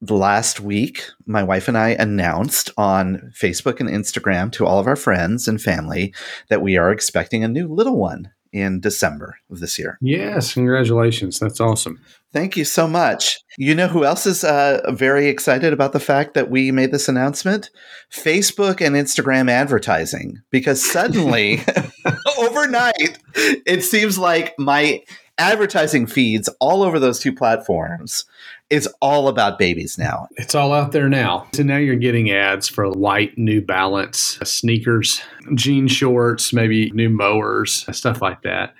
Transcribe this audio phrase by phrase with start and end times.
[0.00, 4.96] last week, my wife and I announced on Facebook and Instagram to all of our
[4.96, 6.14] friends and family
[6.48, 9.98] that we are expecting a new little one in December of this year.
[10.00, 11.38] Yes, congratulations.
[11.38, 12.00] That's awesome.
[12.32, 13.38] Thank you so much.
[13.58, 17.08] You know who else is uh, very excited about the fact that we made this
[17.08, 17.70] announcement?
[18.10, 20.40] Facebook and Instagram advertising.
[20.50, 21.60] Because suddenly,
[22.38, 25.02] overnight, it seems like my
[25.38, 28.24] advertising feeds all over those two platforms
[28.70, 30.28] is all about babies now.
[30.32, 31.46] It's all out there now.
[31.54, 35.22] So now you're getting ads for white New Balance uh, sneakers,
[35.54, 38.74] jean shorts, maybe new mowers, uh, stuff like that.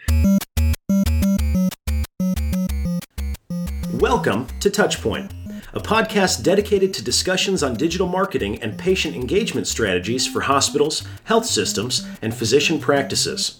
[3.94, 5.32] Welcome to Touchpoint,
[5.72, 11.46] a podcast dedicated to discussions on digital marketing and patient engagement strategies for hospitals, health
[11.46, 13.58] systems, and physician practices.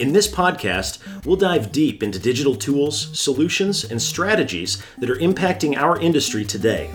[0.00, 5.76] In this podcast, we'll dive deep into digital tools, solutions, and strategies that are impacting
[5.76, 6.90] our industry today.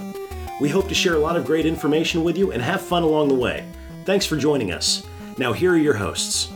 [0.59, 3.27] We hope to share a lot of great information with you and have fun along
[3.27, 3.71] the way.
[4.05, 5.05] Thanks for joining us.
[5.37, 6.49] Now, here are your hosts.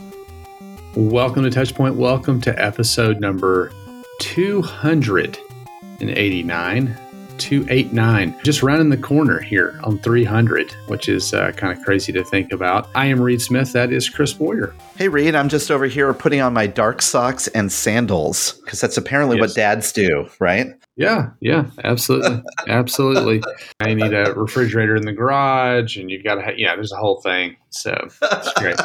[0.96, 1.94] Welcome to Touchpoint.
[1.94, 3.70] Welcome to episode number
[4.18, 6.96] 289.
[7.38, 8.40] 289.
[8.42, 12.52] Just rounding the corner here on 300, which is uh, kind of crazy to think
[12.52, 12.88] about.
[12.96, 13.72] I am Reed Smith.
[13.72, 14.74] That is Chris Boyer.
[15.00, 18.98] Hey, Reed, I'm just over here putting on my dark socks and sandals because that's
[18.98, 19.48] apparently yes.
[19.48, 20.74] what dads do, right?
[20.94, 23.42] Yeah, yeah, absolutely, absolutely.
[23.80, 26.98] I need a refrigerator in the garage, and you've got to, ha- yeah, there's a
[26.98, 27.56] whole thing.
[27.70, 28.76] So it's great.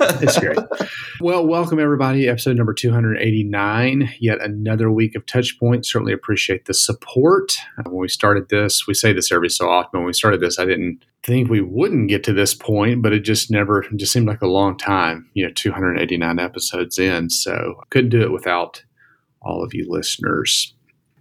[0.20, 0.58] it's great.
[1.22, 2.28] Well, welcome everybody.
[2.28, 4.10] Episode number 289.
[4.20, 5.90] Yet another week of touch points.
[5.90, 7.56] Certainly appreciate the support.
[7.86, 10.00] When we started this, we say this every so often.
[10.00, 13.20] When we started this, I didn't think we wouldn't get to this point, but it
[13.20, 17.30] just never, just seemed like a long time, you know, 289 episodes in.
[17.30, 18.82] So couldn't do it without
[19.42, 20.74] all of you listeners.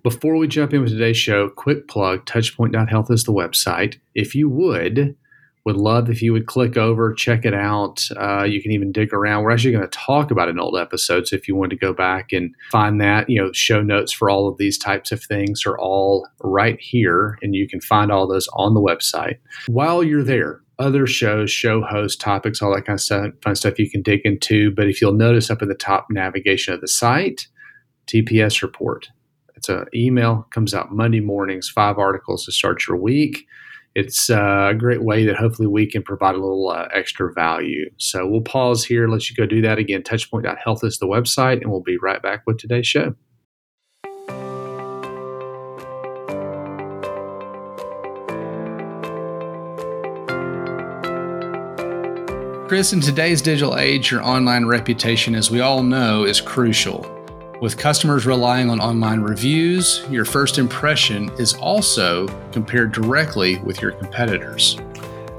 [0.03, 3.97] Before we jump in with today's show, quick plug touchpoint.health is the website.
[4.15, 5.15] If you would,
[5.65, 8.07] would love if you would click over, check it out.
[8.17, 9.43] Uh, you can even dig around.
[9.43, 11.27] We're actually going to talk about an old episode.
[11.27, 14.29] So if you want to go back and find that, you know, show notes for
[14.29, 17.37] all of these types of things are all right here.
[17.41, 19.37] And you can find all those on the website.
[19.67, 23.79] While you're there, other shows, show hosts, topics, all that kind of stuff, fun stuff
[23.79, 24.71] you can dig into.
[24.71, 27.47] But if you'll notice up in the top navigation of the site,
[28.07, 29.09] TPS report.
[29.55, 33.45] It's an email, comes out Monday mornings, five articles to start your week.
[33.99, 37.91] It's uh, a great way that hopefully we can provide a little uh, extra value.
[37.97, 40.03] So we'll pause here, let you go do that again.
[40.03, 43.13] Touchpoint.health is the website, and we'll be right back with today's show.
[52.69, 57.18] Chris, in today's digital age, your online reputation, as we all know, is crucial.
[57.61, 63.91] With customers relying on online reviews, your first impression is also compared directly with your
[63.91, 64.77] competitors.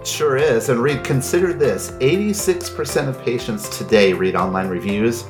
[0.05, 0.69] Sure is.
[0.69, 5.25] And Reed, consider this 86% of patients today read online reviews,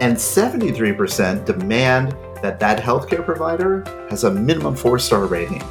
[0.00, 5.62] and 73% demand that that healthcare provider has a minimum four star rating.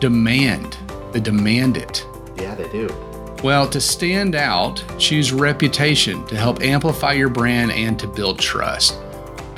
[0.00, 0.76] Demand.
[1.12, 2.06] They demand it.
[2.36, 2.94] Yeah, they do.
[3.42, 8.98] Well, to stand out, choose reputation to help amplify your brand and to build trust.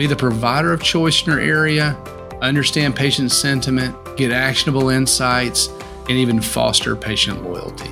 [0.03, 1.97] Be the provider of choice in your area,
[2.41, 5.69] understand patient sentiment, get actionable insights,
[6.09, 7.89] and even foster patient loyalty.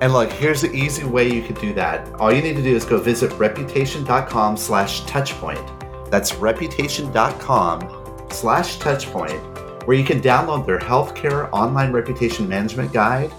[0.00, 2.10] And look, here's the easy way you could do that.
[2.14, 6.10] All you need to do is go visit reputation.com slash touchpoint.
[6.10, 13.30] That's reputation.com slash touchpoint, where you can download their healthcare online reputation management guide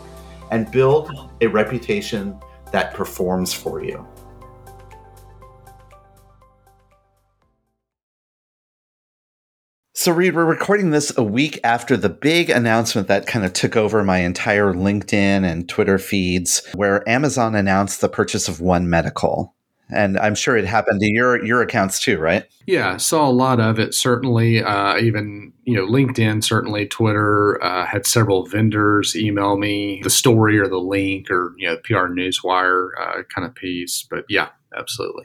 [0.52, 2.40] and build a reputation
[2.72, 4.08] that performs for you.
[10.04, 13.78] So, Reed, we're recording this a week after the big announcement that kind of took
[13.78, 19.56] over my entire LinkedIn and Twitter feeds, where Amazon announced the purchase of One Medical.
[19.90, 22.44] And I'm sure it happened to your your accounts too, right?
[22.68, 23.94] Yeah, saw a lot of it.
[23.94, 30.10] Certainly, uh, even you know, LinkedIn, certainly Twitter uh, had several vendors email me the
[30.10, 34.06] story or the link or you know, PR Newswire uh, kind of piece.
[34.10, 35.24] But yeah, absolutely.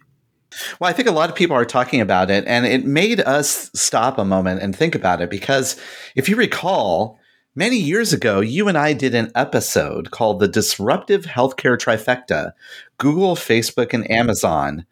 [0.78, 3.70] Well, I think a lot of people are talking about it, and it made us
[3.74, 5.80] stop a moment and think about it because
[6.14, 7.18] if you recall,
[7.58, 12.52] many years ago, you and I did an episode called The Disruptive Healthcare Trifecta
[12.98, 14.86] Google, Facebook, and Amazon.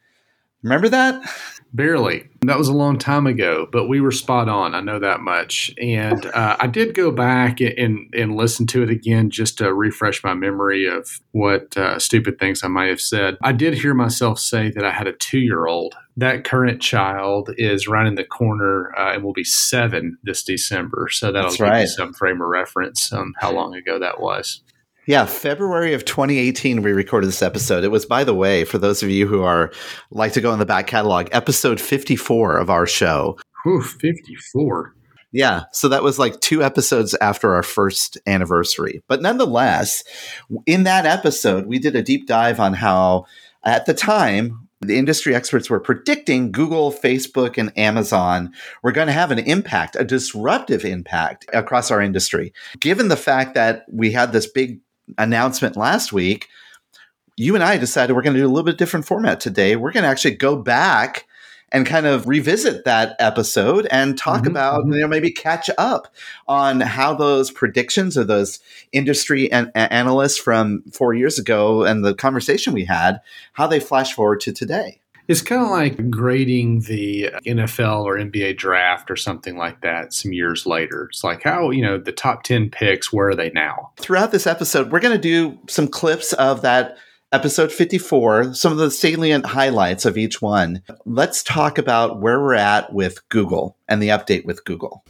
[0.62, 1.22] Remember that?
[1.72, 2.28] Barely.
[2.42, 4.74] That was a long time ago, but we were spot on.
[4.74, 5.74] I know that much.
[5.80, 10.24] And uh, I did go back and, and listen to it again just to refresh
[10.24, 13.36] my memory of what uh, stupid things I might have said.
[13.42, 15.94] I did hear myself say that I had a two year old.
[16.16, 21.08] That current child is right in the corner uh, and will be seven this December.
[21.10, 21.80] So that'll That's give right.
[21.82, 24.62] you some frame of reference on how long ago that was.
[25.06, 27.84] Yeah, February of 2018, we recorded this episode.
[27.84, 29.70] It was, by the way, for those of you who are
[30.10, 33.38] like to go in the back catalog, episode 54 of our show.
[33.62, 34.94] Whew, 54.
[35.30, 39.00] Yeah, so that was like two episodes after our first anniversary.
[39.06, 40.02] But nonetheless,
[40.66, 43.26] in that episode, we did a deep dive on how,
[43.64, 49.12] at the time, the industry experts were predicting Google, Facebook, and Amazon were going to
[49.12, 52.52] have an impact, a disruptive impact across our industry.
[52.80, 54.80] Given the fact that we had this big
[55.18, 56.48] announcement last week,
[57.36, 59.76] you and I decided we're going to do a little bit different format today.
[59.76, 61.26] We're going to actually go back
[61.72, 64.94] and kind of revisit that episode and talk Mhm, about, mhm.
[64.94, 66.14] you know, maybe catch up
[66.46, 68.60] on how those predictions or those
[68.92, 73.20] industry and analysts from four years ago and the conversation we had,
[73.54, 75.00] how they flash forward to today.
[75.28, 80.12] It's kind of like grading the uh, NFL or NBA draft or something like that
[80.12, 81.08] some years later.
[81.10, 83.90] It's like how, you know, the top 10 picks, where are they now?
[83.96, 86.96] Throughout this episode, we're going to do some clips of that
[87.32, 90.82] episode 54, some of the salient highlights of each one.
[91.04, 95.04] Let's talk about where we're at with Google and the update with Google.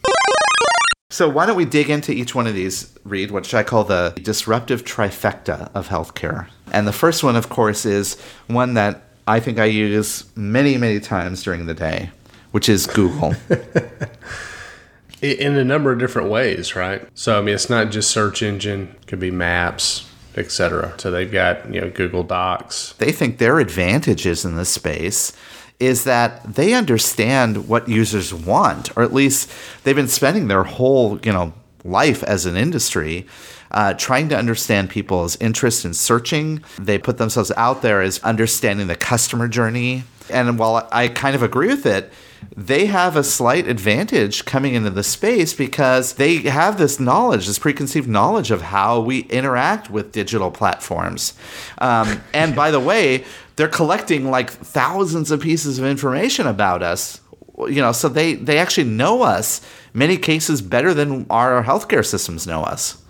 [1.09, 4.13] So, why don't we dig into each one of these, Reed, which I call the
[4.21, 6.47] disruptive trifecta of healthcare?
[6.73, 11.01] And the first one, of course, is one that I think I use many, many
[11.01, 12.11] times during the day,
[12.51, 13.35] which is Google.
[15.21, 17.05] In a number of different ways, right?
[17.13, 20.93] So I mean, it's not just search engine; it could be maps, etc.
[20.97, 22.93] So they've got you know Google Docs.
[22.99, 25.33] they think their advantages in this space
[25.79, 29.51] is that they understand what users want, or at least
[29.83, 31.53] they've been spending their whole, you know,
[31.83, 33.27] life as an industry
[33.71, 36.63] uh, trying to understand people's interest in searching.
[36.79, 40.03] They put themselves out there as understanding the customer journey.
[40.29, 42.11] And while I kind of agree with it,
[42.55, 47.59] they have a slight advantage coming into the space because they have this knowledge, this
[47.59, 51.33] preconceived knowledge of how we interact with digital platforms.
[51.77, 53.25] Um, and by the way,
[53.55, 57.21] they're collecting like thousands of pieces of information about us.
[57.57, 59.61] You know, so they they actually know us
[59.91, 63.01] many cases better than our healthcare systems know us.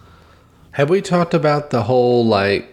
[0.77, 2.69] Have we talked about the whole like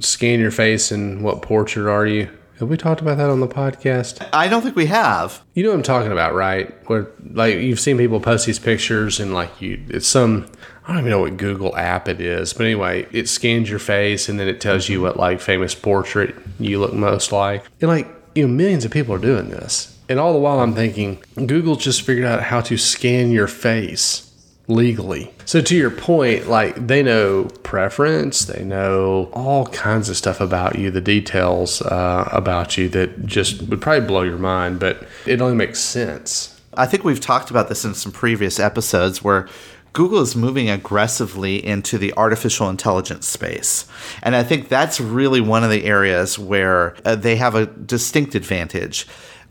[0.00, 2.30] scan your face and what portrait are you?
[2.60, 4.26] Have we talked about that on the podcast?
[4.32, 5.42] I don't think we have.
[5.52, 6.74] You know what I'm talking about, right?
[6.88, 10.50] Where like you've seen people post these pictures and like you, it's some
[10.86, 14.30] I don't even know what Google app it is, but anyway, it scans your face
[14.30, 17.66] and then it tells you what like famous portrait you look most like.
[17.82, 20.74] And like you know, millions of people are doing this, and all the while I'm
[20.74, 24.25] thinking Google just figured out how to scan your face
[24.68, 25.32] legally.
[25.44, 30.78] So to your point, like they know preference, they know all kinds of stuff about
[30.78, 35.40] you, the details uh, about you that just would probably blow your mind, but it
[35.40, 36.60] only makes sense.
[36.74, 39.48] I think we've talked about this in some previous episodes where
[39.96, 43.86] Google is moving aggressively into the artificial intelligence space.
[44.22, 48.34] And I think that's really one of the areas where uh, they have a distinct
[48.34, 49.06] advantage.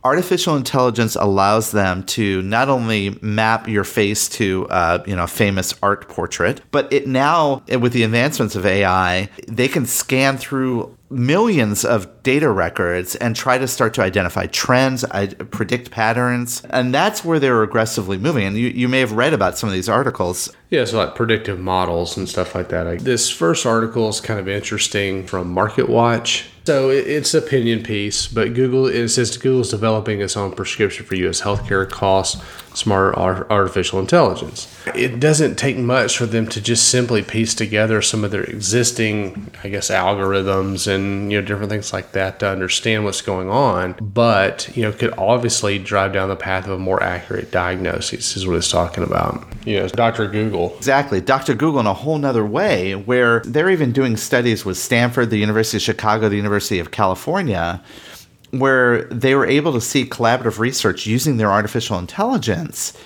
[0.06, 5.28] Artificial intelligence allows them to not only map your face to, uh, you know, a
[5.28, 10.96] famous art portrait, but it now, with the advancements of AI, they can scan through
[11.10, 16.62] millions of data records and try to start to identify trends, I, predict patterns.
[16.70, 18.46] And that's where they're aggressively moving.
[18.46, 20.56] And you, you may have read about some of these articles.
[20.70, 23.00] Yeah, so like predictive models and stuff like that.
[23.00, 26.46] This first article is kind of interesting from Market Watch.
[26.66, 31.42] So it's opinion piece, but Google says Google's developing its own prescription for U.S.
[31.42, 32.42] healthcare costs,
[32.76, 34.74] smart ar- artificial intelligence.
[34.94, 39.52] It doesn't take much for them to just simply piece together some of their existing,
[39.64, 43.94] I guess, algorithms and you know different things like that to understand what's going on.
[44.02, 48.36] But you know, could obviously drive down the path of a more accurate diagnosis.
[48.36, 49.44] Is what it's talking about.
[49.66, 50.28] You know, Dr.
[50.28, 51.22] Google Exactly.
[51.22, 51.56] Dr.
[51.56, 55.78] Google in a whole nother way, where they're even doing studies with Stanford, the University
[55.78, 57.82] of Chicago, the University of California,
[58.52, 62.98] where they were able to see collaborative research using their artificial intelligence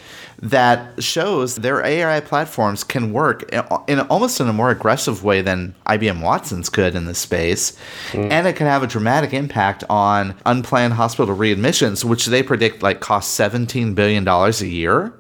[0.42, 5.42] that shows their AI platforms can work in, in almost in a more aggressive way
[5.42, 7.78] than IBM Watson's could in this space.
[8.14, 13.02] And it can have a dramatic impact on unplanned hospital readmissions, which they predict like
[13.02, 15.14] cost $17 billion a year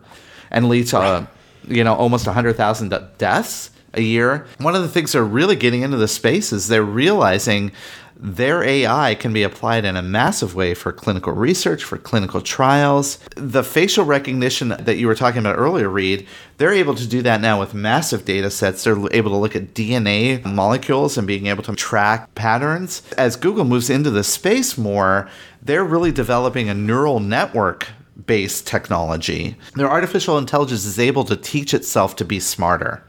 [0.51, 1.25] and lead to uh,
[1.67, 4.47] you know almost 100,000 deaths a year.
[4.59, 7.71] One of the things they're really getting into the space is they're realizing
[8.19, 13.17] their AI can be applied in a massive way for clinical research, for clinical trials.
[13.37, 17.39] The facial recognition that you were talking about earlier, Reed, they're able to do that
[17.39, 18.83] now with massive data sets.
[18.83, 23.01] They're able to look at DNA molecules and being able to track patterns.
[23.17, 25.29] As Google moves into the space more,
[25.61, 27.87] they're really developing a neural network
[28.25, 29.55] based technology.
[29.75, 33.01] Their artificial intelligence is able to teach itself to be smarter.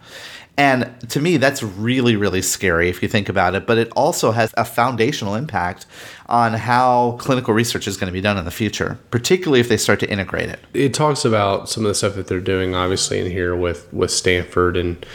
[0.61, 3.67] And to me, that's really, really scary if you think about it.
[3.67, 5.87] But it also has a foundational impact
[6.27, 9.79] on how clinical research is going to be done in the future, particularly if they
[9.79, 10.61] start to integrate it.
[10.75, 14.11] It talks about some of the stuff that they're doing, obviously, in here with, with
[14.11, 15.07] Stanford and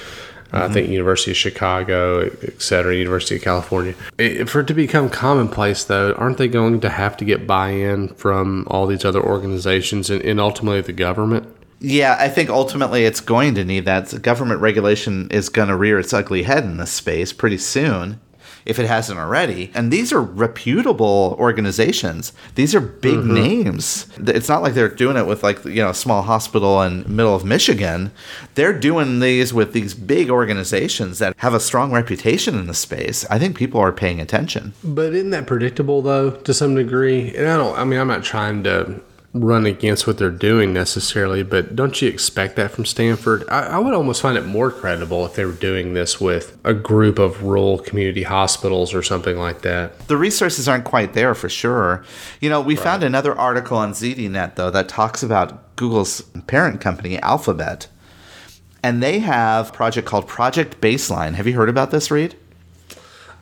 [0.52, 3.94] uh, I think University of Chicago, et cetera, University of California.
[4.18, 7.70] It, for it to become commonplace, though, aren't they going to have to get buy
[7.70, 11.48] in from all these other organizations and, and ultimately the government?
[11.86, 14.20] Yeah, I think ultimately it's going to need that.
[14.24, 18.20] Government regulation is going to rear its ugly head in this space pretty soon,
[18.66, 19.70] if it hasn't already.
[19.76, 22.34] And these are reputable organizations.
[22.56, 23.36] These are big mm-hmm.
[23.36, 24.08] names.
[24.18, 27.36] It's not like they're doing it with like you know a small hospital in middle
[27.36, 28.12] of Michigan.
[28.56, 33.28] They're doing these with these big organizations that have a strong reputation in the space.
[33.30, 34.74] I think people are paying attention.
[34.84, 37.36] But isn't that predictable though to some degree?
[37.36, 37.78] And I don't.
[37.78, 39.02] I mean, I'm not trying to
[39.36, 43.44] run against what they're doing necessarily, but don't you expect that from Stanford?
[43.50, 46.74] I, I, would almost find it more credible if they were doing this with a
[46.74, 50.08] group of rural community hospitals or something like that.
[50.08, 52.06] The resources aren't quite there for sure.
[52.40, 52.84] You know, we right.
[52.84, 57.88] found another article on ZDNet, though, that talks about Google's parent company, Alphabet.
[58.82, 61.34] And they have a project called Project Baseline.
[61.34, 62.36] Have you heard about this, Reed?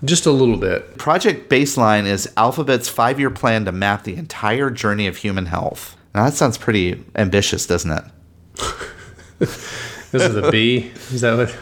[0.04, 0.98] Just a little bit.
[0.98, 5.96] Project Baseline is Alphabet's five year plan to map the entire journey of human health.
[6.14, 8.04] Now, that sounds pretty ambitious, doesn't it?
[9.40, 10.92] this is a B.
[11.12, 11.58] Is that what?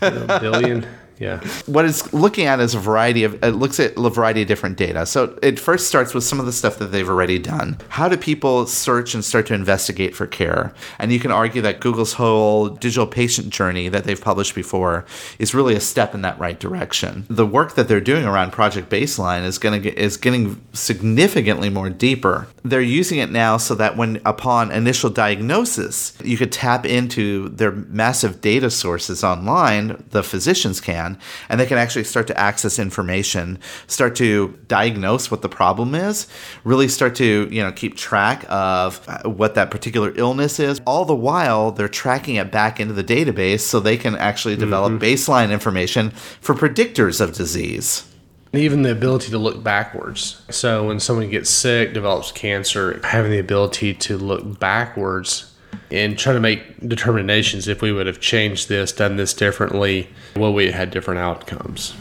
[0.02, 0.86] A billion?
[1.18, 1.40] Yeah.
[1.66, 4.76] What it's looking at is a variety of it looks at a variety of different
[4.76, 5.06] data.
[5.06, 7.78] So it first starts with some of the stuff that they've already done.
[7.88, 10.74] How do people search and start to investigate for care?
[10.98, 15.04] And you can argue that Google's whole digital patient journey that they've published before
[15.38, 17.24] is really a step in that right direction.
[17.28, 21.90] The work that they're doing around Project Baseline is going to is getting significantly more
[21.90, 22.48] deeper.
[22.68, 27.72] They're using it now so that when upon initial diagnosis, you could tap into their
[27.72, 31.18] massive data sources online, the physicians can
[31.48, 36.26] and they can actually start to access information, start to diagnose what the problem is,
[36.64, 40.80] really start to you know keep track of uh, what that particular illness is.
[40.86, 44.92] All the while, they're tracking it back into the database so they can actually develop
[44.92, 45.04] mm-hmm.
[45.04, 48.04] baseline information for predictors of disease
[48.58, 50.42] even the ability to look backwards.
[50.50, 55.52] So when someone gets sick, develops cancer, having the ability to look backwards
[55.90, 60.52] and try to make determinations if we would have changed this, done this differently, will
[60.52, 61.94] we have had different outcomes.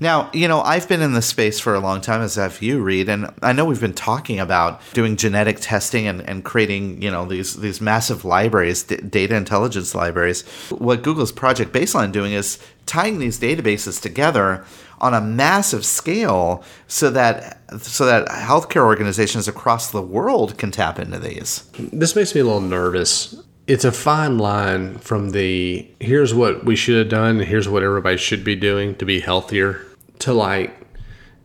[0.00, 2.80] Now, you know, I've been in this space for a long time, as have you,
[2.80, 7.10] Reed, and I know we've been talking about doing genetic testing and, and creating, you
[7.10, 10.42] know, these these massive libraries, d- data intelligence libraries.
[10.70, 14.64] What Google's Project Baseline doing is tying these databases together
[15.00, 20.98] on a massive scale so that so that healthcare organizations across the world can tap
[20.98, 21.64] into these.
[21.92, 23.40] This makes me a little nervous.
[23.66, 28.16] It's a fine line from the here's what we should have done, here's what everybody
[28.16, 29.84] should be doing to be healthier
[30.20, 30.74] to like,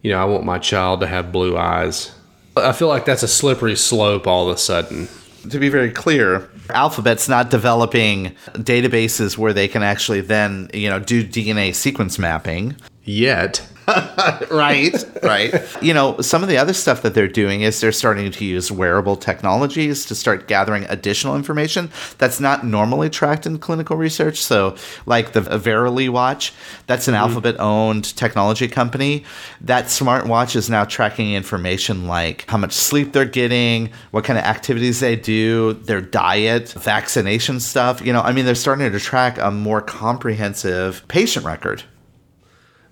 [0.02, 2.16] you know, I want my child to have blue eyes.
[2.56, 5.10] I feel like that's a slippery slope all of a sudden.
[5.50, 11.00] To be very clear, Alphabet's not developing databases where they can actually then, you know,
[11.00, 13.68] do DNA sequence mapping yet.
[14.50, 15.54] right, right.
[15.82, 18.72] You know, some of the other stuff that they're doing is they're starting to use
[18.72, 24.42] wearable technologies to start gathering additional information that's not normally tracked in clinical research.
[24.42, 26.54] So, like the Verily watch,
[26.88, 27.24] that's an mm-hmm.
[27.24, 29.26] Alphabet owned technology company.
[29.60, 34.46] That smartwatch is now tracking information like how much sleep they're getting, what kind of
[34.46, 38.02] activities they do, their diet, vaccination stuff.
[38.02, 41.84] You know, I mean, they're starting to track a more comprehensive patient record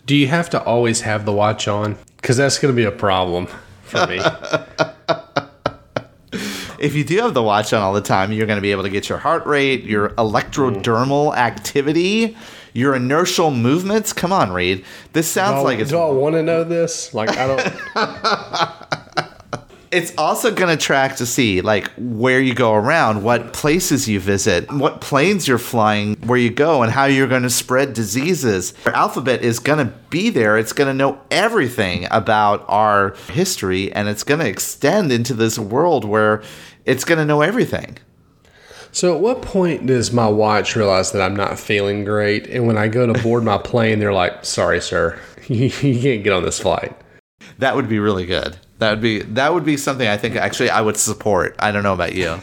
[0.06, 1.98] do you have to always have the watch on?
[2.18, 3.48] Because that's going to be a problem
[3.84, 4.20] for me.
[6.80, 8.84] if you do have the watch on all the time, you're going to be able
[8.84, 11.36] to get your heart rate, your electrodermal mm.
[11.36, 12.38] activity,
[12.74, 14.14] your inertial movements.
[14.14, 14.84] Come on, Reed.
[15.14, 15.92] This sounds do like it's.
[15.92, 17.14] Do I want to know this?
[17.14, 18.72] Like I don't.
[19.92, 24.20] it's also going to track to see like where you go around, what places you
[24.20, 28.74] visit, what planes you're flying, where you go, and how you're going to spread diseases.
[28.86, 30.58] Our Alphabet is going to be there.
[30.58, 35.60] It's going to know everything about our history, and it's going to extend into this
[35.60, 36.42] world where
[36.86, 37.98] it's going to know everything.
[38.94, 42.48] So, at what point does my watch realize that I'm not feeling great?
[42.48, 46.34] And when I go to board my plane, they're like, sorry, sir, you can't get
[46.34, 46.96] on this flight.
[47.58, 48.58] That would be really good.
[48.82, 51.56] That would be that would be something I think actually I would support.
[51.60, 52.40] I don't know about you.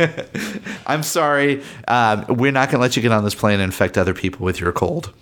[0.86, 1.62] I'm sorry.
[1.86, 4.44] Um, we're not going to let you get on this plane and infect other people
[4.44, 5.12] with your cold.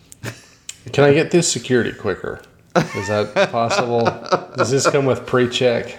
[0.95, 2.41] Can I get this security quicker?
[2.77, 4.05] Is that possible?
[4.57, 5.99] Does this come with pre-check?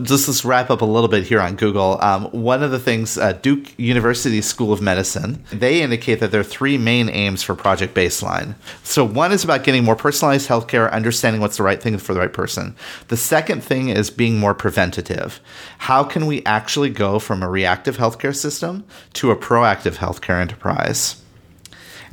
[0.00, 1.98] Just let's wrap up a little bit here on Google.
[2.00, 6.40] Um, one of the things, uh, Duke University School of Medicine, they indicate that there
[6.40, 8.54] are three main aims for Project Baseline.
[8.82, 12.20] So, one is about getting more personalized healthcare, understanding what's the right thing for the
[12.20, 12.74] right person.
[13.08, 15.40] The second thing is being more preventative.
[15.78, 18.84] How can we actually go from a reactive healthcare system
[19.14, 21.22] to a proactive healthcare enterprise?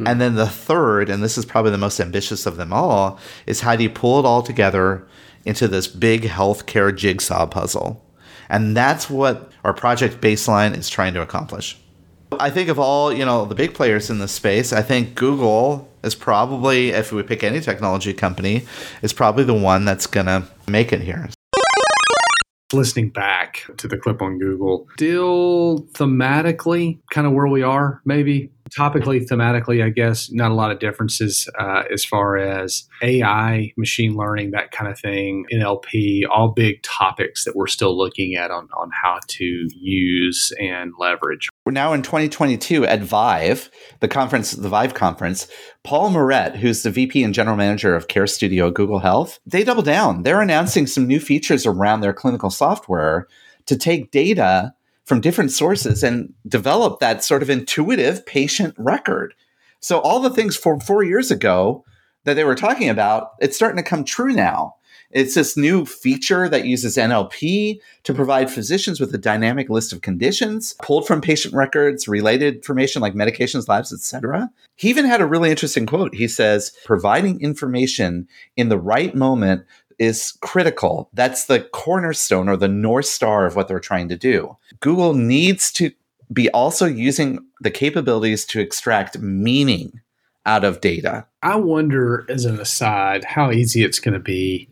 [0.06, 3.62] And then the third, and this is probably the most ambitious of them all, is
[3.62, 5.06] how do you pull it all together
[5.50, 8.06] into this big healthcare jigsaw puzzle?
[8.50, 11.78] And that's what our project baseline is trying to accomplish.
[12.40, 15.90] I think of all, you know, the big players in this space, I think Google
[16.04, 18.66] is probably, if we pick any technology company,
[19.02, 21.30] is probably the one that's going to make it here.
[22.72, 28.52] Listening back to the clip on Google, still thematically kind of where we are, maybe
[28.70, 34.16] topically, thematically, I guess, not a lot of differences uh, as far as AI, machine
[34.16, 38.68] learning, that kind of thing, NLP, all big topics that we're still looking at on,
[38.78, 41.49] on how to use and leverage.
[41.66, 45.48] We're now in 2022 at Vive, the conference, the Vive conference.
[45.84, 49.64] Paul Muret, who's the VP and General Manager of Care Studio at Google Health, they
[49.64, 50.24] double down.
[50.24, 53.28] They're announcing some new features around their clinical software
[53.66, 54.74] to take data
[55.06, 59.34] from different sources and develop that sort of intuitive patient record.
[59.80, 61.84] So all the things from four years ago
[62.24, 64.76] that they were talking about, it's starting to come true now.
[65.12, 70.02] It's this new feature that uses NLP to provide physicians with a dynamic list of
[70.02, 74.52] conditions pulled from patient records, related information like medications, labs, etc.
[74.76, 76.14] He even had a really interesting quote.
[76.14, 79.66] He says, providing information in the right moment
[79.98, 81.10] is critical.
[81.14, 84.58] That's the cornerstone or the north star of what they're trying to do.
[84.80, 85.92] Google needs to
[86.32, 90.00] be also using the capabilities to extract meaning
[90.46, 91.26] out of data.
[91.42, 94.70] I wonder, as an aside, how easy it's going to be.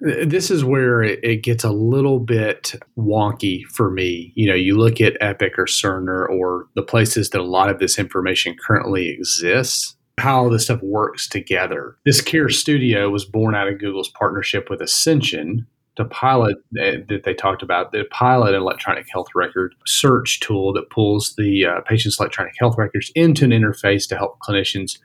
[0.00, 4.32] This is where it, gets a little bit wonky for me.
[4.36, 7.78] You know, you look at Epic or Cerner or the places that a lot of
[7.80, 11.96] this information currently exists how this stuff works together.
[12.04, 15.66] This Care Studio was born out of Google's partnership with Ascension
[15.98, 21.34] to pilot that they talked about, the pilot electronic health record search tool that pulls
[21.36, 24.98] the uh, patient's electronic health records into an interface to help clinicians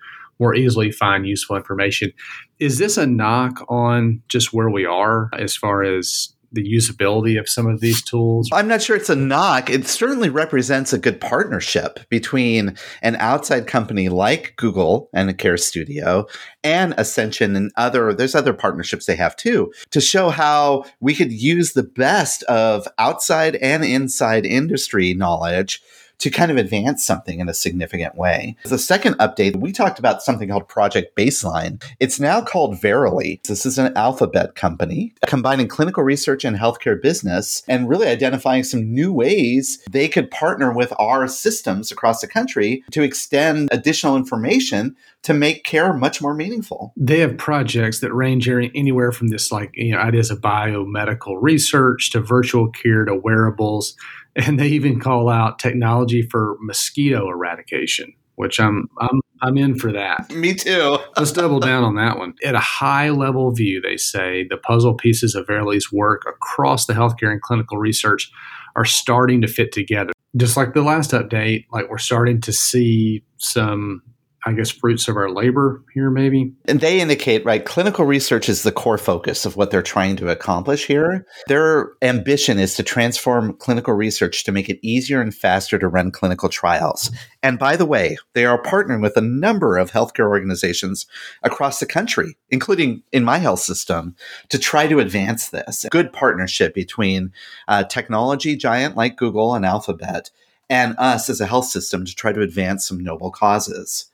[0.43, 2.12] more easily find useful information.
[2.60, 7.47] Is this a knock on just where we are as far as the usability of
[7.47, 8.49] some of these tools?
[8.51, 9.69] I'm not sure it's a knock.
[9.69, 16.25] It certainly represents a good partnership between an outside company like Google and Care Studio
[16.62, 21.32] and Ascension and other there's other partnerships they have too to show how we could
[21.32, 25.82] use the best of outside and inside industry knowledge
[26.19, 28.56] to kind of advance something in a significant way.
[28.65, 31.84] The second update, we talked about something called Project Baseline.
[31.99, 33.41] It's now called Verily.
[33.47, 38.93] This is an alphabet company combining clinical research and healthcare business and really identifying some
[38.93, 44.95] new ways they could partner with our systems across the country to extend additional information
[45.23, 46.93] to make care much more meaningful.
[46.97, 52.12] They have projects that range anywhere from this like you know ideas of biomedical research
[52.12, 53.95] to virtual care to wearables
[54.36, 59.91] and they even call out technology for mosquito eradication, which I'm I'm I'm in for
[59.91, 60.32] that.
[60.32, 60.98] Me too.
[61.17, 62.34] Let's double down on that one.
[62.43, 66.93] At a high level view, they say the puzzle pieces of Verily's work across the
[66.93, 68.32] healthcare and clinical research
[68.76, 70.13] are starting to fit together.
[70.36, 74.02] Just like the last update, like we're starting to see some
[74.45, 76.53] I guess, fruits of our labor here, maybe.
[76.65, 80.29] And they indicate, right, clinical research is the core focus of what they're trying to
[80.29, 81.25] accomplish here.
[81.47, 86.12] Their ambition is to transform clinical research to make it easier and faster to run
[86.12, 87.10] clinical trials.
[87.41, 91.06] And by the way, they are partnering with a number of healthcare organizations
[91.41, 94.15] across the country, including in my health system,
[94.49, 95.86] to try to advance this.
[95.89, 97.32] Good partnership between
[97.67, 100.32] a technology giant like Google and Alphabet
[100.69, 104.10] and us as a health system to try to advance some noble causes.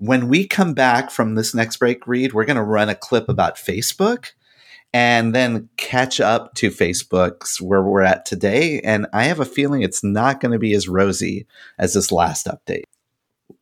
[0.00, 3.28] When we come back from this next break, Reed, we're going to run a clip
[3.28, 4.30] about Facebook
[4.94, 8.80] and then catch up to Facebook's where we're at today.
[8.80, 11.46] And I have a feeling it's not going to be as rosy
[11.78, 12.84] as this last update.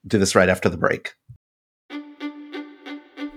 [0.07, 1.15] Do this right after the break.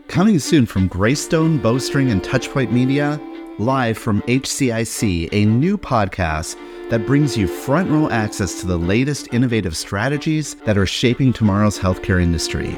[0.08, 3.20] Coming soon from Greystone, Bowstring, and Touchpoint Media,
[3.58, 6.56] live from HCIC, a new podcast
[6.92, 11.80] that brings you front row access to the latest innovative strategies that are shaping tomorrow's
[11.80, 12.78] healthcare industry.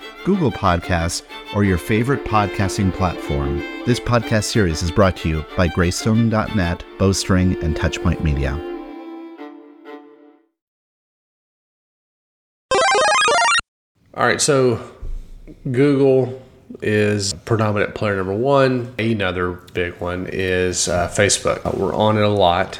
[0.23, 1.23] Google Podcasts,
[1.55, 3.59] or your favorite podcasting platform.
[3.85, 8.59] This podcast series is brought to you by Greystone.net, Bowstring, and Touchpoint Media.
[14.13, 14.79] All right, so
[15.71, 16.41] Google
[16.81, 18.93] is predominant player number one.
[18.99, 21.75] Another big one is uh, Facebook.
[21.75, 22.79] We're on it a lot.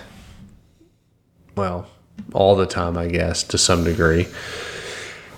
[1.55, 1.87] Well,
[2.33, 4.27] all the time, I guess, to some degree.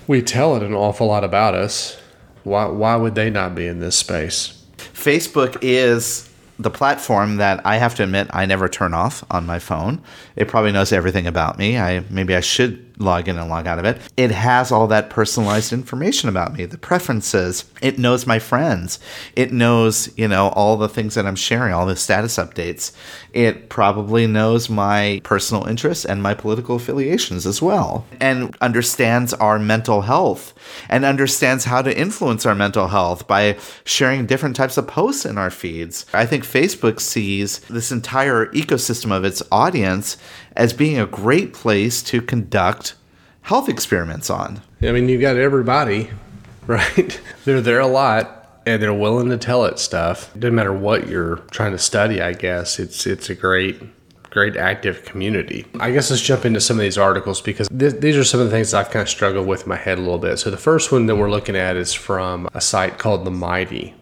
[0.08, 1.98] We tell it an awful lot about us.
[2.44, 4.62] Why, why would they not be in this space?
[4.78, 9.60] Facebook is the platform that I have to admit I never turn off on my
[9.60, 10.02] phone.
[10.36, 11.78] It probably knows everything about me.
[11.78, 14.00] I maybe I should log in and log out of it.
[14.18, 17.66] It has all that personalized information about me, the preferences.
[17.82, 19.00] It knows my friends.
[19.36, 22.92] It knows, you know, all the things that I'm sharing, all the status updates.
[23.34, 29.58] It probably knows my personal interests and my political affiliations as well, and understands our
[29.58, 30.54] mental health
[30.90, 35.38] and understands how to influence our mental health by sharing different types of posts in
[35.38, 36.06] our feeds.
[36.14, 40.18] I think Facebook sees this entire ecosystem of its audience
[40.56, 42.96] as being a great place to conduct
[43.42, 44.62] health experiments on.
[44.82, 46.10] I mean, you got everybody,
[46.68, 47.20] right?
[47.46, 50.34] they're there a lot and they're willing to tell it stuff.
[50.36, 52.80] It doesn't matter what you're trying to study, I guess.
[52.80, 53.82] It's it's a great
[54.30, 55.66] great active community.
[55.80, 58.48] I guess let's jump into some of these articles because th- these are some of
[58.48, 60.38] the things I've kind of struggled with in my head a little bit.
[60.38, 63.94] So the first one that we're looking at is from a site called The Mighty.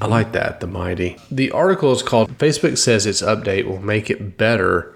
[0.00, 1.16] I like that, The Mighty.
[1.30, 4.94] The article is called Facebook says its update will make it better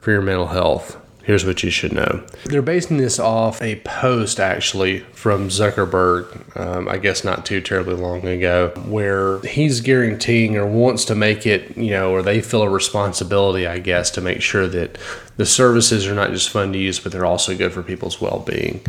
[0.00, 1.00] for your mental health.
[1.24, 2.24] Here's what you should know.
[2.44, 7.94] They're basing this off a post actually from Zuckerberg, um, I guess not too terribly
[7.94, 12.62] long ago, where he's guaranteeing or wants to make it, you know, or they feel
[12.62, 14.98] a responsibility, I guess, to make sure that
[15.36, 18.38] the services are not just fun to use, but they're also good for people's well
[18.38, 18.80] being.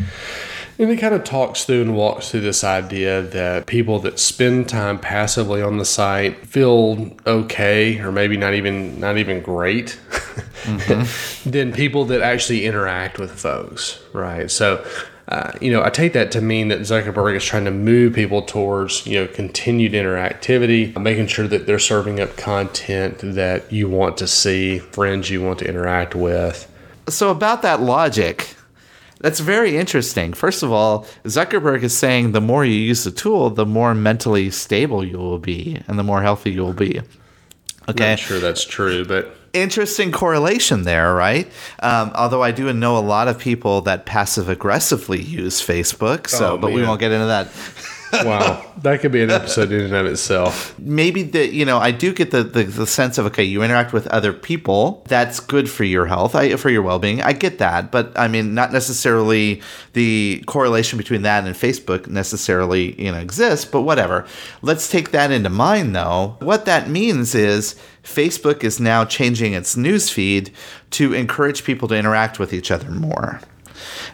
[0.80, 4.70] And it kind of talks through and walks through this idea that people that spend
[4.70, 10.00] time passively on the site feel okay, or maybe not even not even great,
[10.64, 11.50] mm-hmm.
[11.50, 14.50] than people that actually interact with folks, right?
[14.52, 14.86] So.
[15.30, 18.44] Uh, you know, I take that to mean that Zuckerberg is trying to move people
[18.44, 24.16] towards, you know, continued interactivity, making sure that they're serving up content that you want
[24.20, 26.72] to see, friends you want to interact with.
[27.10, 28.56] So, about that logic,
[29.20, 30.34] that's very interesting.
[30.34, 34.50] First of all, Zuckerberg is saying the more you use the tool, the more mentally
[34.52, 37.02] stable you will be and the more healthy you will be.
[37.90, 38.10] Okay.
[38.12, 41.50] Not sure that's true, but interesting correlation there, right?
[41.80, 46.54] Um, although I do know a lot of people that passive aggressively use Facebook, so
[46.54, 47.48] oh, but we won't get into that
[48.14, 50.78] wow, that could be an episode in and of itself.
[50.80, 53.94] Maybe the you know I do get the, the, the sense of okay, you interact
[53.94, 55.04] with other people.
[55.08, 57.22] That's good for your health, I, for your well being.
[57.22, 59.62] I get that, but I mean, not necessarily
[59.94, 63.66] the correlation between that and Facebook necessarily you know exists.
[63.66, 64.26] But whatever.
[64.62, 66.38] Let's take that into mind, though.
[66.40, 70.52] What that means is Facebook is now changing its news feed
[70.92, 73.42] to encourage people to interact with each other more.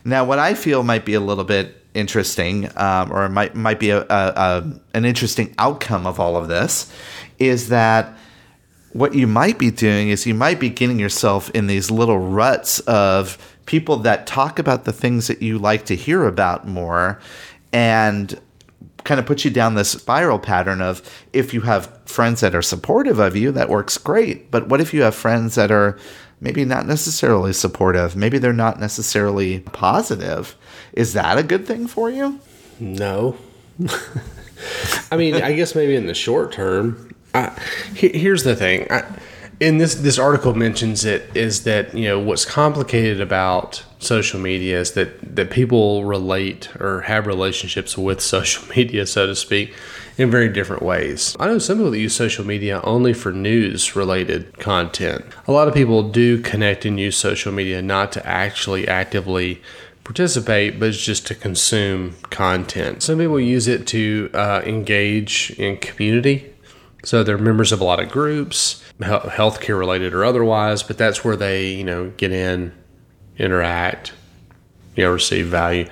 [0.04, 3.92] Now, what I feel might be a little bit interesting, um, or might might be
[3.92, 6.92] a, a, a, an interesting outcome of all of this,
[7.40, 8.18] is that
[8.92, 12.80] what you might be doing is you might be getting yourself in these little ruts
[12.82, 17.20] of people that talk about the things that you like to hear about more,
[17.72, 18.40] and
[19.04, 21.02] kind of put you down this spiral pattern of
[21.34, 24.50] if you have friends that are supportive of you, that works great.
[24.50, 25.98] But what if you have friends that are
[26.40, 28.16] maybe not necessarily supportive?
[28.16, 30.56] Maybe they're not necessarily positive.
[30.94, 32.40] Is that a good thing for you?
[32.80, 33.38] No.
[35.12, 37.10] I mean, I guess maybe in the short term.
[37.34, 37.50] I,
[37.96, 38.88] here's the thing.
[38.92, 39.04] I,
[39.60, 44.80] in this this article mentions it is that you know what's complicated about social media
[44.80, 49.74] is that that people relate or have relationships with social media, so to speak,
[50.18, 51.36] in very different ways.
[51.40, 55.26] I know some people that use social media only for news related content.
[55.48, 59.62] A lot of people do connect and use social media not to actually actively
[60.04, 63.04] participate, but it's just to consume content.
[63.04, 66.54] Some people use it to uh, engage in community.
[67.06, 71.36] So they're members of a lot of groups, healthcare related or otherwise, but that's where
[71.36, 72.74] they, you know, get in,
[73.38, 74.14] interact,
[74.96, 75.88] you know receive value.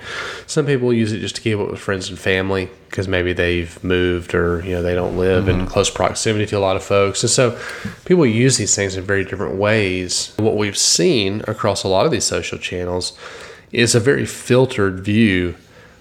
[0.46, 3.82] Some people use it just to keep up with friends and family because maybe they've
[3.82, 7.22] moved or you know they don't live in close proximity to a lot of folks,
[7.22, 7.58] and so
[8.04, 10.34] people use these things in very different ways.
[10.38, 13.18] What we've seen across a lot of these social channels
[13.72, 15.54] is a very filtered view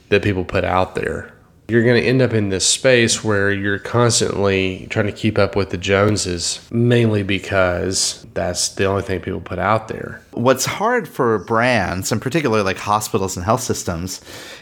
[0.10, 1.34] that people put out there.
[1.70, 5.56] You're going to end up in this space where you're constantly trying to keep up
[5.56, 10.22] with the Joneses, mainly because that's the only thing people put out there.
[10.32, 14.20] What's hard for brands, and particularly like hospitals and health systems,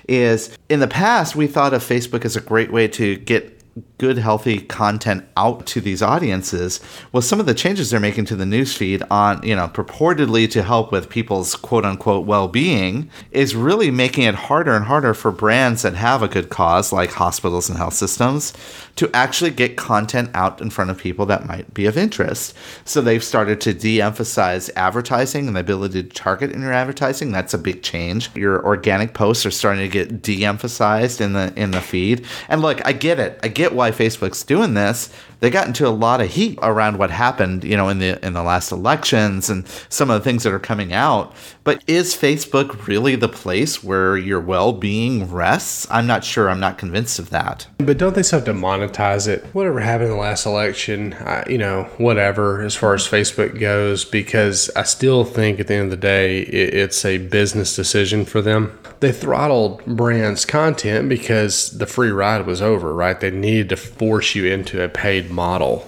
[0.08, 3.60] is in the past we thought of Facebook as a great way to get
[3.99, 6.79] good healthy content out to these audiences
[7.12, 10.63] well some of the changes they're making to the newsfeed on you know purportedly to
[10.63, 15.83] help with people's quote unquote well-being is really making it harder and harder for brands
[15.83, 18.53] that have a good cause like hospitals and health systems
[18.99, 22.53] to actually get content out in front of people that might be of interest.
[22.83, 27.31] So they've started to de-emphasize advertising and the ability to target in your advertising.
[27.31, 28.29] That's a big change.
[28.35, 32.25] Your organic posts are starting to get de-emphasized in the in the feed.
[32.49, 33.39] And look i get it.
[33.41, 35.10] I get why Facebook's doing this.
[35.39, 38.34] They got into a lot of heat around what happened, you know, in the in
[38.34, 41.34] the last elections and some of the things that are coming out.
[41.63, 45.88] But is Facebook really the place where your well-being rests?
[45.89, 46.49] I'm not sure.
[46.49, 47.67] I'm not convinced of that.
[47.78, 49.45] But don't they still have to monetize it?
[49.54, 54.04] Whatever happened in the last election, I, you know, whatever as far as Facebook goes,
[54.04, 58.25] because I still think at the end of the day, it, it's a business decision
[58.25, 58.78] for them.
[58.99, 63.17] They throttled brands' content because the free ride was over, right?
[63.17, 65.88] They needed to force you into a paid model.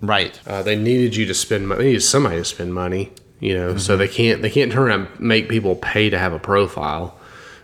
[0.00, 0.38] Right.
[0.46, 1.82] Uh, they needed you to spend money.
[1.82, 3.76] They needed somebody to spend money, you know.
[3.76, 7.18] So they can't they can't turn around and make people pay to have a profile.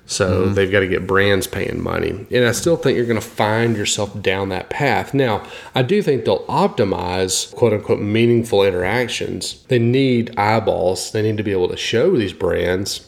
[0.09, 2.27] So they've got to get brands paying money.
[2.31, 5.13] And I still think you're going to find yourself down that path.
[5.13, 9.63] Now, I do think they'll optimize quote unquote meaningful interactions.
[9.69, 11.13] They need eyeballs.
[11.13, 13.01] They need to be able to show these brands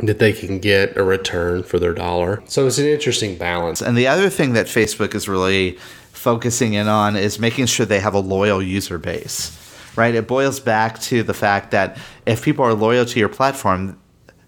[0.00, 2.42] that they can get a return for their dollar.
[2.46, 3.82] So it's an interesting balance.
[3.82, 5.72] And the other thing that Facebook is really
[6.12, 9.54] focusing in on is making sure they have a loyal user base.
[9.96, 10.14] Right?
[10.14, 13.98] It boils back to the fact that if people are loyal to your platform,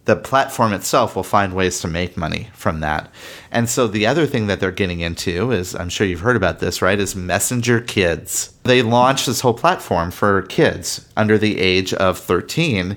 [0.04, 3.12] the platform itself will find ways to make money from that.
[3.50, 6.60] And so the other thing that they're getting into is I'm sure you've heard about
[6.60, 6.98] this, right?
[6.98, 8.52] Is Messenger Kids.
[8.62, 12.96] They launched this whole platform for kids under the age of 13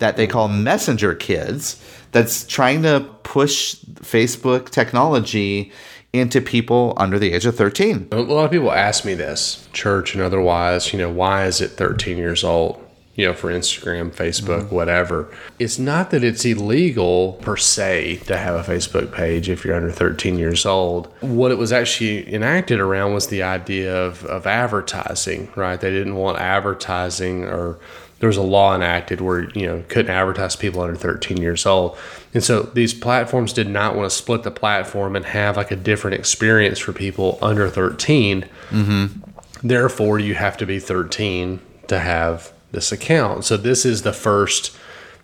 [0.00, 1.82] that they call Messenger Kids
[2.12, 5.72] that's trying to push Facebook technology
[6.12, 8.08] into people under the age of 13.
[8.10, 11.68] A lot of people ask me this, church and otherwise, you know, why is it
[11.70, 12.84] 13 years old?
[13.14, 14.74] You know, for Instagram, Facebook, mm-hmm.
[14.74, 15.32] whatever.
[15.58, 19.90] It's not that it's illegal per se to have a Facebook page if you're under
[19.90, 21.12] 13 years old.
[21.20, 25.78] What it was actually enacted around was the idea of, of advertising, right?
[25.78, 27.78] They didn't want advertising or
[28.20, 31.98] there was a law enacted where you know couldn't advertise people under 13 years old.
[32.32, 35.76] And so these platforms did not want to split the platform and have like a
[35.76, 39.66] different experience for people under 13 mm-hmm.
[39.66, 43.44] therefore you have to be 13 to have this account.
[43.44, 44.76] So this is the first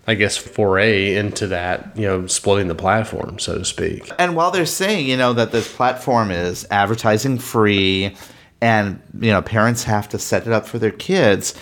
[0.09, 4.11] i guess foray into that you know splitting the platform so to speak.
[4.19, 8.17] And while they're saying, you know, that this platform is advertising free
[8.61, 11.55] and, you know, parents have to set it up for their kids,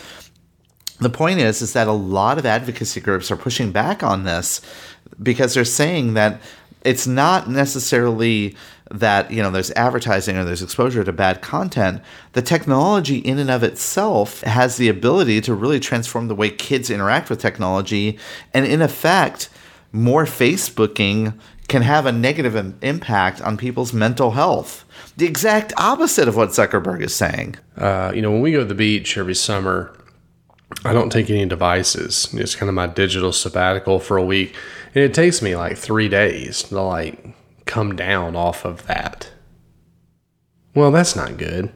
[1.05, 4.61] the point is is that a lot of advocacy groups are pushing back on this
[5.23, 6.41] because they're saying that
[6.83, 8.55] it's not necessarily
[8.91, 12.03] that you know there's advertising or there's exposure to bad content.
[12.33, 16.91] The technology in and of itself has the ability to really transform the way kids
[16.91, 18.19] interact with technology.
[18.53, 19.49] And in effect
[19.93, 21.39] more facebooking
[21.69, 24.85] can have a negative im- impact on people's mental health.
[25.17, 27.57] The exact opposite of what zuckerberg is saying.
[27.79, 29.97] Uh, you know when we go to the beach every summer
[30.85, 32.29] I don't take any devices.
[32.33, 34.55] It's kind of my digital sabbatical for a week.
[34.95, 37.25] And it takes me like three days to like
[37.65, 39.31] come down off of that.
[40.75, 41.73] Well, that's not good.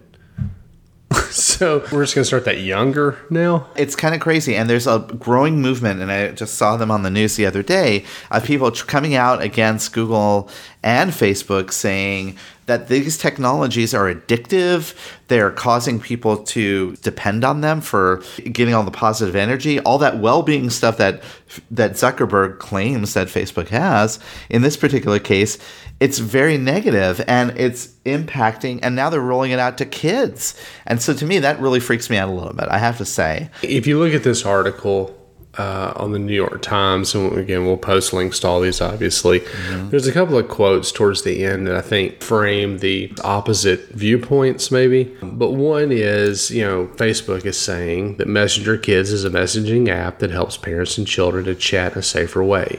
[1.30, 3.66] so we're just gonna start that younger now.
[3.76, 7.02] it's kind of crazy and there's a growing movement and i just saw them on
[7.02, 10.50] the news the other day of people tr- coming out against google
[10.82, 14.94] and facebook saying that these technologies are addictive
[15.28, 20.18] they're causing people to depend on them for getting all the positive energy all that
[20.18, 21.22] well-being stuff that
[21.70, 24.18] that zuckerberg claims that facebook has
[24.50, 25.56] in this particular case
[26.00, 30.54] it's very negative and it's impacting and now they're rolling it out to kids
[30.86, 33.04] and so to me that really freaks me out a little bit i have to
[33.04, 35.14] say If you look at this article
[35.56, 39.42] uh, on the New York Times, and again, we'll post links to all these obviously,
[39.90, 44.70] there's a couple of quotes towards the end that I think frame the opposite viewpoints,
[44.70, 45.16] maybe.
[45.20, 50.20] But one is, you know, Facebook is saying that Messenger Kids is a messaging app
[50.20, 52.78] that helps parents and children to chat in a safer way.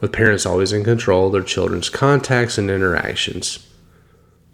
[0.00, 3.66] With parents always in control of their children's contacts and interactions.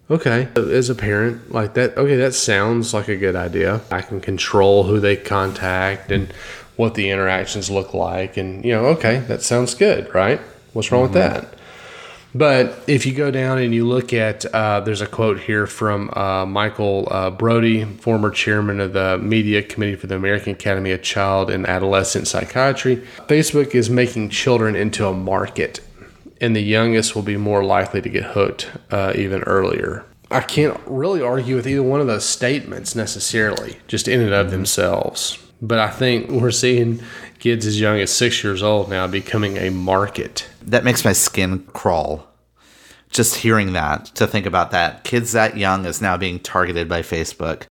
[0.08, 3.80] Okay, as a parent, like that, okay, that sounds like a good idea.
[3.90, 6.32] I can control who they contact and
[6.76, 8.36] what the interactions look like.
[8.36, 10.40] And, you know, okay, that sounds good, right?
[10.74, 11.14] What's wrong mm-hmm.
[11.14, 11.58] with that?
[12.36, 16.10] But if you go down and you look at, uh, there's a quote here from
[16.12, 21.02] uh, Michael uh, Brody, former chairman of the Media Committee for the American Academy of
[21.02, 22.96] Child and Adolescent Psychiatry.
[23.26, 25.80] Facebook is making children into a market,
[26.38, 30.04] and the youngest will be more likely to get hooked uh, even earlier.
[30.30, 34.50] I can't really argue with either one of those statements necessarily, just in and of
[34.50, 35.38] themselves.
[35.62, 37.00] But I think we're seeing
[37.46, 40.48] kids as young as six years old now becoming a market.
[40.62, 42.26] That makes my skin crawl.
[43.08, 45.04] Just hearing that, to think about that.
[45.04, 47.66] Kids that young is now being targeted by Facebook.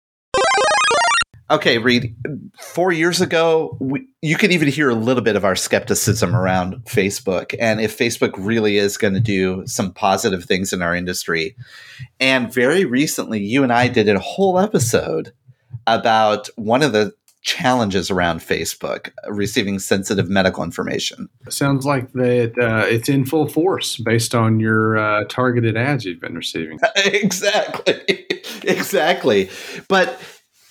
[1.50, 2.16] Okay, Reed,
[2.62, 6.76] four years ago, we, you could even hear a little bit of our skepticism around
[6.86, 11.56] Facebook and if Facebook really is going to do some positive things in our industry.
[12.20, 15.34] And very recently, you and I did a whole episode
[15.88, 21.30] about one of the challenges around Facebook receiving sensitive medical information.
[21.50, 26.22] Sounds like that uh, it's in full force based on your uh, targeted ads you've
[26.22, 26.80] been receiving.
[26.96, 28.26] exactly,
[28.64, 29.50] exactly.
[29.90, 30.20] But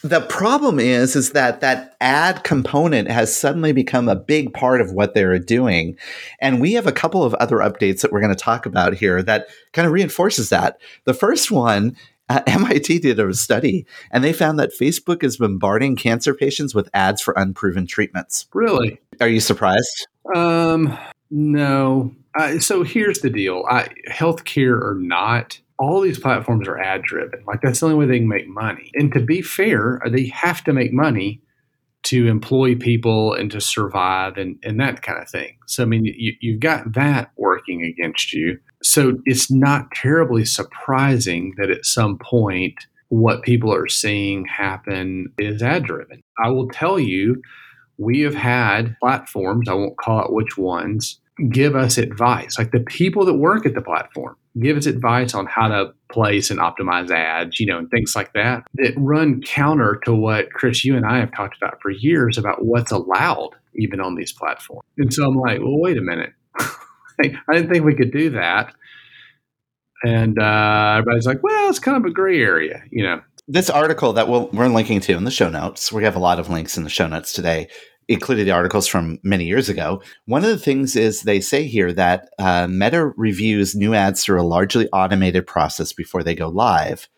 [0.02, 4.92] the problem is, is that that ad component has suddenly become a big part of
[4.92, 5.96] what they're doing,
[6.40, 9.22] and we have a couple of other updates that we're going to talk about here
[9.22, 10.78] that kind of reinforces that.
[11.04, 11.96] The first one
[12.32, 16.88] uh, MIT did a study and they found that Facebook is bombarding cancer patients with
[16.94, 18.46] ads for unproven treatments.
[18.52, 19.00] Really?
[19.20, 20.08] Are you surprised?
[20.34, 20.96] Um,
[21.30, 22.14] no.
[22.38, 27.42] Uh, so here's the deal I, healthcare or not, all these platforms are ad driven.
[27.46, 28.90] Like that's the only way they can make money.
[28.94, 31.42] And to be fair, they have to make money
[32.04, 35.56] to employ people and to survive and, and that kind of thing.
[35.66, 38.58] So, I mean, you, you've got that working against you.
[38.82, 42.74] So, it's not terribly surprising that at some point,
[43.08, 46.22] what people are seeing happen is ad driven.
[46.42, 47.42] I will tell you,
[47.98, 52.58] we have had platforms, I won't call it which ones, give us advice.
[52.58, 56.50] Like the people that work at the platform give us advice on how to place
[56.50, 60.84] and optimize ads, you know, and things like that that run counter to what Chris,
[60.84, 64.84] you and I have talked about for years about what's allowed even on these platforms.
[64.98, 66.32] And so I'm like, well, wait a minute.
[67.20, 68.74] I didn't think we could do that.
[70.04, 73.20] And uh, everybody's like, well, it's kind of a gray area, you know.
[73.48, 76.20] This article that we we are linking to in the show notes, we have a
[76.20, 77.68] lot of links in the show notes today,
[78.08, 80.02] included the articles from many years ago.
[80.26, 84.40] One of the things is they say here that uh, Meta reviews new ads through
[84.40, 87.08] a largely automated process before they go live.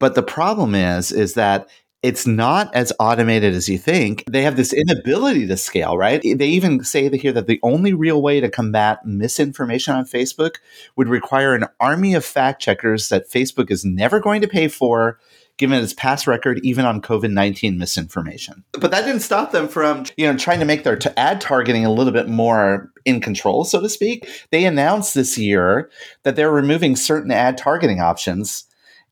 [0.00, 1.68] But the problem is, is that
[2.04, 4.24] it's not as automated as you think.
[4.30, 6.20] They have this inability to scale, right?
[6.20, 10.56] They even say here that the only real way to combat misinformation on Facebook
[10.96, 15.18] would require an army of fact checkers that Facebook is never going to pay for
[15.56, 18.64] given its past record even on COVID-19 misinformation.
[18.72, 21.86] But that didn't stop them from, you know, trying to make their t- ad targeting
[21.86, 24.28] a little bit more in control, so to speak.
[24.50, 25.90] They announced this year
[26.24, 28.64] that they're removing certain ad targeting options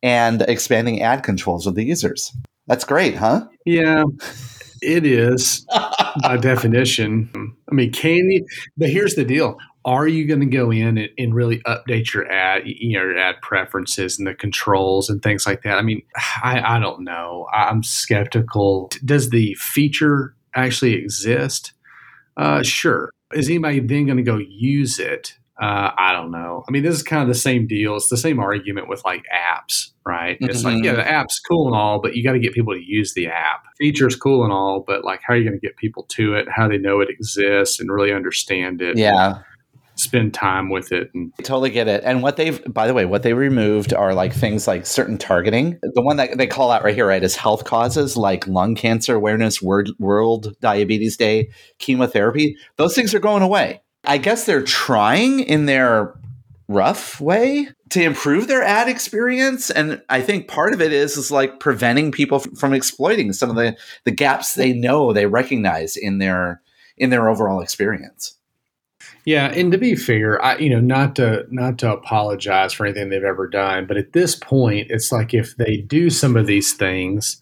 [0.03, 2.35] and expanding ad controls of the users.
[2.67, 3.47] That's great, huh?
[3.65, 4.05] Yeah.
[4.83, 5.65] It is
[6.23, 7.31] by definition.
[7.71, 8.45] I mean, can you?
[8.77, 12.31] But here's the deal: are you going to go in and, and, really update your
[12.31, 15.79] ad, you know, your ad preferences and the controls and things like that?
[15.79, 16.03] I mean,
[16.43, 17.47] I, I don't know.
[17.53, 18.91] I'm skeptical.
[19.05, 21.73] Does the feature actually exist?
[22.37, 23.11] Uh, sure.
[23.33, 25.39] Is anybody then going to go use it?
[25.61, 26.65] Uh, I don't know.
[26.67, 27.97] I mean, this is kind of the same deal.
[27.97, 30.37] It's the same argument with like apps, right?
[30.37, 30.51] Mm-hmm.
[30.51, 32.83] It's like, yeah, the app's cool and all, but you got to get people to
[32.83, 33.65] use the app.
[33.79, 36.49] Features cool and all, but like, how are you going to get people to it?
[36.51, 38.97] How they know it exists and really understand it?
[38.97, 39.43] Yeah
[39.95, 41.11] spend time with it.
[41.15, 42.03] And- I totally get it.
[42.05, 45.79] And what they've, by the way, what they removed are like things like certain targeting.
[45.83, 49.15] The one that they call out right here, right, is health causes like lung cancer
[49.15, 52.57] awareness, World, World Diabetes Day, chemotherapy.
[52.77, 53.83] Those things are going away.
[54.05, 56.15] I guess they're trying in their
[56.69, 59.71] rough way to improve their ad experience.
[59.71, 63.57] And i think part of it is is like preventing people from exploiting some of
[63.57, 66.63] the the gaps they know they recognize in their
[66.97, 68.39] in their overall experience.
[69.25, 73.09] Yeah, and to be fair, I you know not to not to apologize for anything
[73.09, 76.73] they've ever done, but at this point, it's like if they do some of these
[76.73, 77.41] things,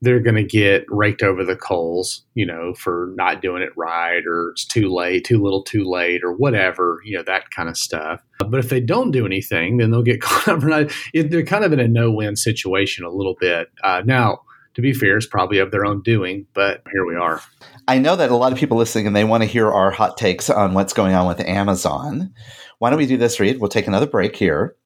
[0.00, 4.22] they're going to get raked over the coals, you know, for not doing it right,
[4.26, 7.76] or it's too late, too little, too late, or whatever, you know, that kind of
[7.76, 8.22] stuff.
[8.38, 10.90] But if they don't do anything, then they'll get caught up.
[11.12, 13.68] They're kind of in a no-win situation a little bit.
[13.82, 14.40] Uh, now,
[14.74, 17.42] to be fair, is probably of their own doing, but here we are.
[17.88, 20.16] I know that a lot of people listening and they want to hear our hot
[20.16, 22.32] takes on what's going on with Amazon.
[22.78, 23.58] Why don't we do this, Reed?
[23.58, 24.76] We'll take another break here.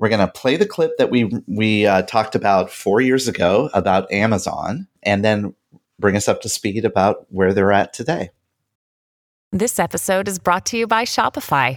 [0.00, 3.68] We're going to play the clip that we we uh, talked about four years ago
[3.74, 5.54] about Amazon, and then
[5.98, 8.30] bring us up to speed about where they're at today.
[9.52, 11.76] This episode is brought to you by Shopify.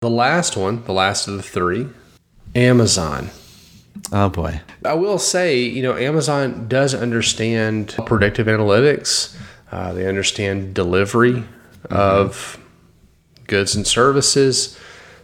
[0.00, 1.86] The last one, the last of the three,
[2.54, 3.28] Amazon.
[4.10, 4.62] Oh boy.
[4.82, 9.36] I will say, you know, Amazon does understand predictive analytics.
[9.70, 11.94] Uh, they understand delivery mm-hmm.
[11.94, 12.58] of
[13.46, 14.78] goods and services.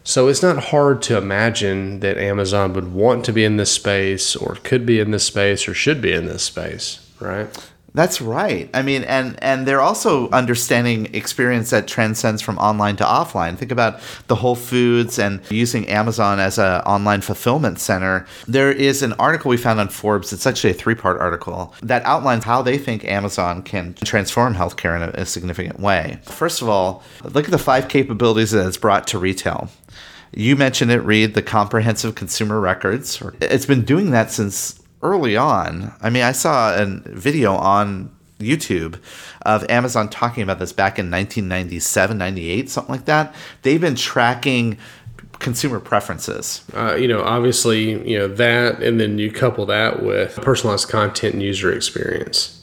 [0.04, 4.36] So it's not hard to imagine that Amazon would want to be in this space
[4.36, 7.48] or could be in this space or should be in this space, right?
[7.96, 8.68] That's right.
[8.74, 13.56] I mean, and and they're also understanding experience that transcends from online to offline.
[13.56, 18.26] Think about the Whole Foods and using Amazon as an online fulfillment center.
[18.46, 20.30] There is an article we found on Forbes.
[20.34, 25.02] It's actually a three-part article that outlines how they think Amazon can transform healthcare in
[25.02, 26.18] a, a significant way.
[26.24, 29.70] First of all, look at the five capabilities that it's brought to retail.
[30.34, 33.22] You mentioned it, Reed, the comprehensive consumer records.
[33.40, 35.94] It's been doing that since early on.
[36.00, 39.00] I mean, I saw a video on YouTube
[39.42, 43.34] of Amazon talking about this back in 1997, 98, something like that.
[43.62, 44.78] They've been tracking
[45.38, 46.64] consumer preferences.
[46.74, 51.34] Uh, you know, obviously, you know, that, and then you couple that with personalized content
[51.34, 52.55] and user experience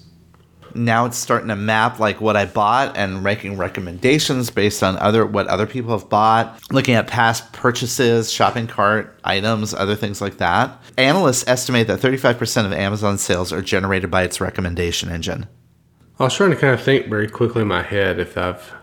[0.76, 5.26] now it's starting to map like what I bought and making recommendations based on other
[5.26, 10.38] what other people have bought, looking at past purchases, shopping cart items, other things like
[10.38, 10.78] that.
[10.98, 15.48] Analysts estimate that 35% of Amazon sales are generated by its recommendation engine.
[16.20, 18.74] I was trying to kind of think very quickly in my head if I've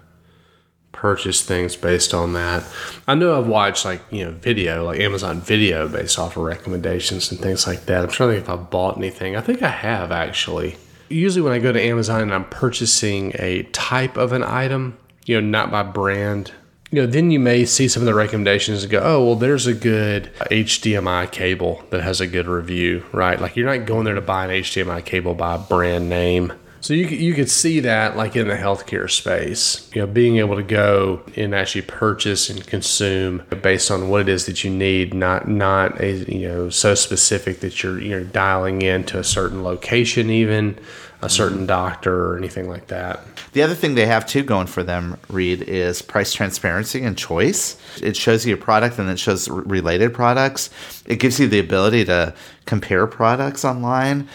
[0.92, 2.64] purchased things based on that.
[3.08, 7.30] I know I've watched like, you know, video, like Amazon video based off of recommendations
[7.30, 8.02] and things like that.
[8.02, 9.36] I'm trying to think if I've bought anything.
[9.36, 10.76] I think I have actually
[11.10, 14.96] usually when I go to Amazon and I'm purchasing a type of an item,
[15.26, 16.52] you know, not by brand,
[16.90, 19.66] you know, then you may see some of the recommendations and go, oh, well, there's
[19.66, 23.40] a good HDMI cable that has a good review, right?
[23.40, 26.52] Like you're not going there to buy an HDMI cable by brand name.
[26.80, 30.56] So you you could see that like in the healthcare space, you know, being able
[30.56, 35.12] to go and actually purchase and consume based on what it is that you need,
[35.12, 40.30] not not a you know so specific that you're you're dialing into a certain location,
[40.30, 40.78] even
[41.22, 41.66] a certain mm-hmm.
[41.66, 43.20] doctor or anything like that.
[43.52, 47.76] The other thing they have too going for them, Reed, is price transparency and choice.
[48.00, 50.70] It shows you a product and it shows related products.
[51.06, 54.28] It gives you the ability to compare products online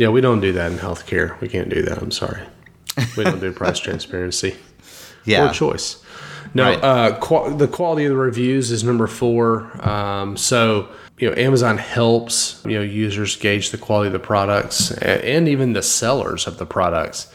[0.00, 1.38] yeah, we don't do that in healthcare.
[1.42, 1.98] We can't do that.
[1.98, 2.40] I'm sorry.
[3.18, 4.56] We don't do price transparency
[5.26, 5.50] yeah.
[5.50, 6.02] or choice.
[6.54, 6.82] No, right.
[6.82, 9.70] uh, qu- the quality of the reviews is number four.
[9.86, 10.88] Um, so
[11.18, 15.48] you know, Amazon helps you know users gauge the quality of the products and, and
[15.48, 17.30] even the sellers of the products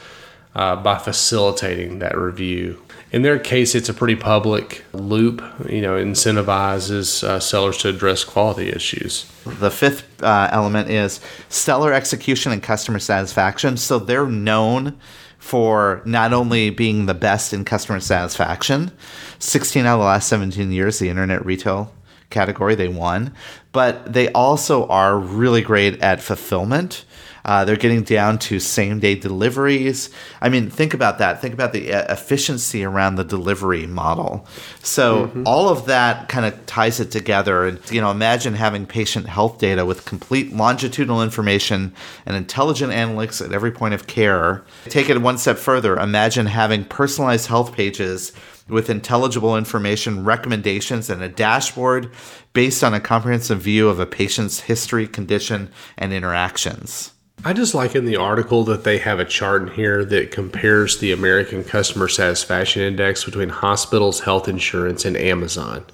[0.56, 2.82] uh, by facilitating that review
[3.16, 5.42] in their case, it's a pretty public loop.
[5.70, 9.24] You know, incentivizes uh, sellers to address quality issues.
[9.46, 13.78] The fifth uh, element is seller execution and customer satisfaction.
[13.78, 15.00] So they're known
[15.38, 18.92] for not only being the best in customer satisfaction,
[19.40, 21.94] 16 out of the last 17 years, the internet retail
[22.32, 23.34] category they won,
[23.72, 27.05] but they also are really great at fulfillment.
[27.46, 30.10] Uh, they're getting down to same day deliveries.
[30.42, 31.42] I mean, think about that.
[31.42, 34.48] Think about the uh, efficiency around the delivery model.
[34.82, 35.44] So mm-hmm.
[35.46, 37.68] all of that kind of ties it together.
[37.68, 41.94] And you know, imagine having patient health data with complete longitudinal information
[42.26, 44.64] and intelligent analytics at every point of care.
[44.86, 45.98] Take it one step further.
[45.98, 48.32] Imagine having personalized health pages
[48.68, 52.10] with intelligible information, recommendations, and a dashboard
[52.54, 57.12] based on a comprehensive view of a patient's history, condition, and interactions.
[57.44, 60.98] I just like in the article that they have a chart in here that compares
[60.98, 65.86] the American Customer Satisfaction Index between hospitals, health insurance, and Amazon.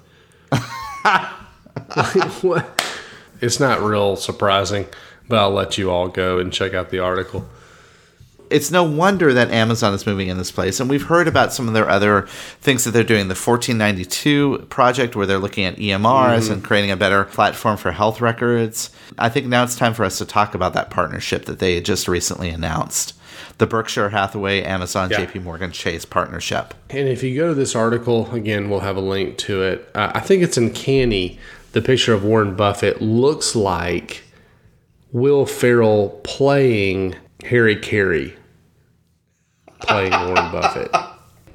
[3.40, 4.86] it's not real surprising,
[5.28, 7.46] but I'll let you all go and check out the article
[8.52, 10.80] it's no wonder that Amazon is moving in this place.
[10.80, 12.22] And we've heard about some of their other
[12.60, 13.28] things that they're doing.
[13.28, 16.52] The 1492 project, where they're looking at EMRs mm-hmm.
[16.52, 18.90] and creating a better platform for health records.
[19.18, 22.08] I think now it's time for us to talk about that partnership that they just
[22.08, 23.14] recently announced.
[23.58, 25.20] the Berkshire Hathaway, Amazon, Yeah.
[25.20, 26.74] JP Morgan Chase partnership.
[26.90, 29.88] And if you go to this article, again, we'll have a link to it.
[29.94, 31.38] Uh, I think it's uncanny.
[31.72, 34.22] The picture of Warren Buffett looks like
[35.12, 38.34] Will Ferrell playing Harry Caray,
[39.86, 40.94] playing Warren Buffett.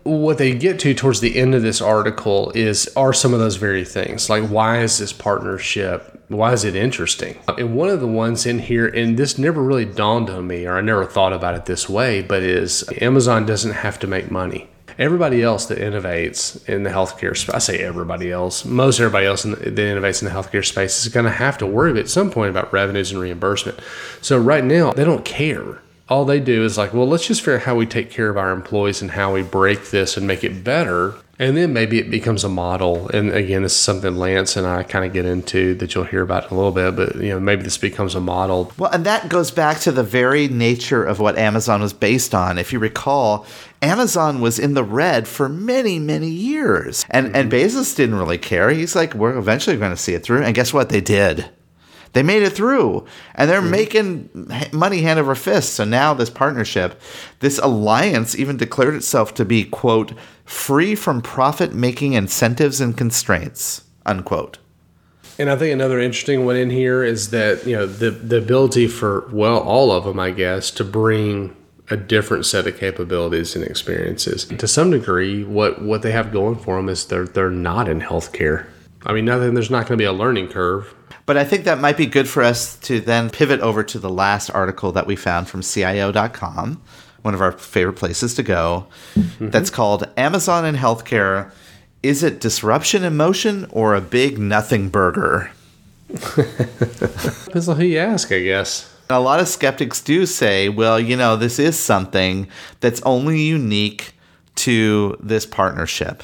[0.03, 3.57] What they get to towards the end of this article is are some of those
[3.57, 4.29] very things.
[4.29, 6.23] Like, why is this partnership?
[6.29, 7.37] Why is it interesting?
[7.57, 10.77] And one of the ones in here, and this never really dawned on me, or
[10.77, 14.69] I never thought about it this way, but is Amazon doesn't have to make money
[14.99, 19.45] everybody else that innovates in the healthcare space, I say everybody else, most everybody else
[19.45, 22.09] in the, that innovates in the healthcare space is going to have to worry at
[22.09, 23.79] some point about revenues and reimbursement.
[24.21, 25.81] So right now, they don't care.
[26.09, 28.37] All they do is like, well, let's just figure out how we take care of
[28.37, 31.15] our employees and how we break this and make it better.
[31.39, 33.09] And then maybe it becomes a model.
[33.09, 36.23] And again, this is something Lance and I kind of get into that you'll hear
[36.23, 36.95] about in a little bit.
[36.95, 38.71] But you know, maybe this becomes a model.
[38.77, 42.57] Well, and that goes back to the very nature of what Amazon was based on.
[42.57, 43.45] If you recall,
[43.81, 47.05] Amazon was in the red for many, many years.
[47.11, 47.77] And and mm-hmm.
[47.77, 48.71] Bezos didn't really care.
[48.71, 50.41] He's like, we're eventually going to see it through.
[50.41, 50.89] And guess what?
[50.89, 51.49] They did.
[52.17, 53.05] They made it through.
[53.35, 53.69] And they're mm-hmm.
[53.69, 55.75] making money hand over fist.
[55.75, 56.99] So now this partnership,
[57.41, 60.13] this alliance even declared itself to be, quote,
[60.43, 64.57] free from profit making incentives and constraints, unquote.
[65.37, 68.87] And I think another interesting one in here is that you know the the ability
[68.87, 71.55] for well all of them I guess to bring
[71.91, 74.45] a different set of capabilities and experiences.
[74.45, 78.01] To some degree, what what they have going for them is they're they're not in
[78.01, 78.65] healthcare.
[79.05, 79.53] I mean, nothing.
[79.53, 80.95] There's not going to be a learning curve.
[81.25, 84.09] But I think that might be good for us to then pivot over to the
[84.09, 86.81] last article that we found from CIO.com,
[87.21, 88.87] one of our favorite places to go.
[89.15, 89.49] Mm-hmm.
[89.49, 91.51] That's called Amazon in Healthcare.
[92.03, 95.51] Is it disruption in motion or a big nothing burger?
[96.07, 98.93] Depends on who you ask, I guess.
[99.09, 102.47] A lot of skeptics do say, well, you know, this is something
[102.79, 104.13] that's only unique
[104.55, 106.23] to this partnership.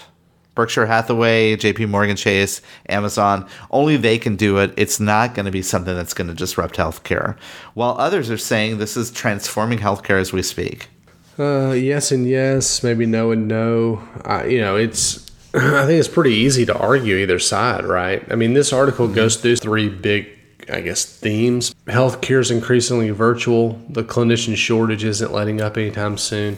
[0.55, 4.73] Berkshire Hathaway, JP Morgan Chase, Amazon, only they can do it.
[4.77, 7.37] It's not going to be something that's going to disrupt healthcare.
[7.73, 10.89] While others are saying this is transforming healthcare as we speak.
[11.37, 14.03] Uh, yes and yes, maybe no and no.
[14.23, 15.31] I, you know, it's.
[15.55, 18.23] I think it's pretty easy to argue either side, right?
[18.31, 20.27] I mean, this article goes through three big,
[20.71, 21.75] I guess, themes.
[21.85, 23.79] Healthcare is increasingly virtual.
[23.89, 26.57] The clinician shortage isn't letting up anytime soon,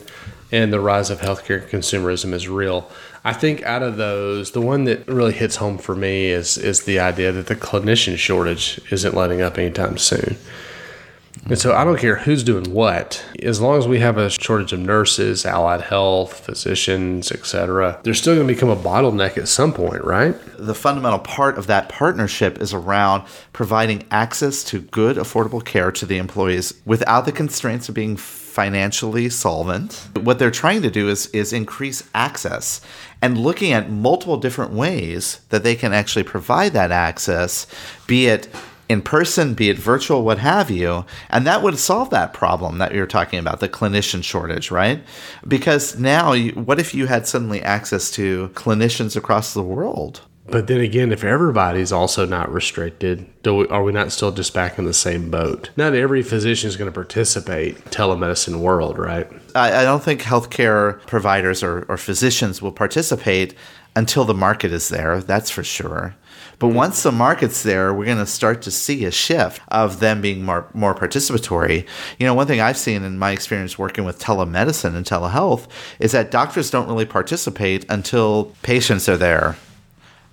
[0.52, 2.90] and the rise of healthcare consumerism is real.
[3.26, 6.84] I think out of those, the one that really hits home for me is is
[6.84, 10.38] the idea that the clinician shortage isn't letting up anytime soon.
[11.46, 14.74] And so I don't care who's doing what, as long as we have a shortage
[14.74, 18.00] of nurses, allied health, physicians, etc.
[18.04, 20.36] There's still going to become a bottleneck at some point, right?
[20.58, 26.06] The fundamental part of that partnership is around providing access to good, affordable care to
[26.06, 30.08] the employees without the constraints of being financially solvent.
[30.22, 32.80] What they're trying to do is, is increase access
[33.22, 37.68] and looking at multiple different ways that they can actually provide that access,
[38.08, 38.48] be it
[38.88, 41.06] in person, be it virtual, what have you.
[41.30, 45.04] And that would solve that problem that you're talking about, the clinician shortage, right?
[45.48, 50.22] Because now, you, what if you had suddenly access to clinicians across the world?
[50.48, 54.54] But then again, if everybody's also not restricted, do we, are we not still just
[54.54, 55.72] back in the same boat?
[55.76, 59.28] Not every physician is going to participate telemedicine world, right?
[59.56, 63.56] I, I don't think healthcare providers or, or physicians will participate
[63.96, 66.16] until the market is there, that's for sure.
[66.60, 70.22] But once the market's there, we're going to start to see a shift of them
[70.22, 71.88] being more more participatory.
[72.20, 75.68] You know, one thing I've seen in my experience working with telemedicine and telehealth
[76.00, 79.58] is that doctors don't really participate until patients are there.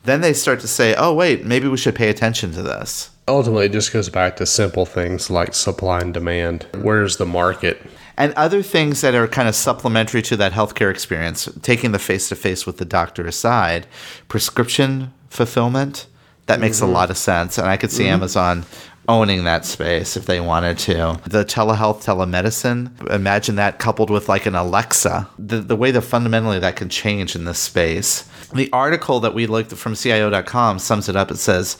[0.04, 3.66] Then they start to say, "Oh, wait, maybe we should pay attention to this." Ultimately,
[3.66, 6.66] it just goes back to simple things like supply and demand.
[6.74, 7.80] Where's the market?
[8.16, 12.28] and other things that are kind of supplementary to that healthcare experience, taking the face
[12.28, 13.86] to face with the doctor aside,
[14.28, 16.06] prescription fulfillment,
[16.46, 16.94] that makes a mm-hmm.
[16.94, 17.58] lot of sense.
[17.58, 18.14] And I could see mm-hmm.
[18.14, 18.64] Amazon
[19.08, 21.20] owning that space if they wanted to.
[21.28, 26.58] The telehealth, telemedicine, imagine that coupled with like an Alexa, the, the way that fundamentally
[26.60, 28.22] that can change in this space.
[28.54, 31.30] The article that we looked from CIO.com sums it up.
[31.30, 31.78] It says,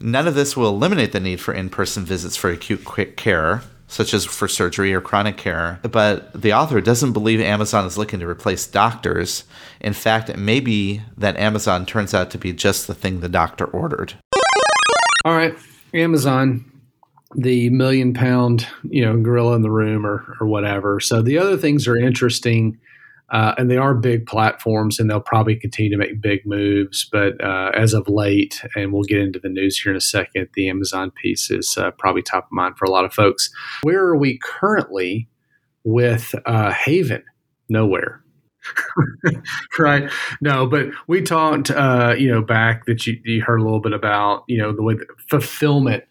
[0.00, 3.62] None of this will eliminate the need for in person visits for acute quick care,
[3.86, 5.78] such as for surgery or chronic care.
[5.82, 9.44] But the author doesn't believe Amazon is looking to replace doctors.
[9.80, 13.28] In fact, it may be that Amazon turns out to be just the thing the
[13.28, 14.14] doctor ordered.
[15.24, 15.56] All right,
[15.94, 16.70] Amazon,
[17.34, 21.00] the million pound, you know, gorilla in the room or or whatever.
[21.00, 22.78] So the other things are interesting,
[23.30, 27.08] uh, and they are big platforms, and they'll probably continue to make big moves.
[27.10, 30.48] But uh, as of late, and we'll get into the news here in a second,
[30.54, 33.50] the Amazon piece is uh, probably top of mind for a lot of folks.
[33.82, 35.28] Where are we currently
[35.84, 37.24] with uh, Haven?
[37.68, 38.22] Nowhere.
[39.78, 40.10] right.
[40.40, 43.92] No, but we talked, uh, you know, back that you, you heard a little bit
[43.92, 44.94] about, you know, the way
[45.28, 46.04] fulfillment.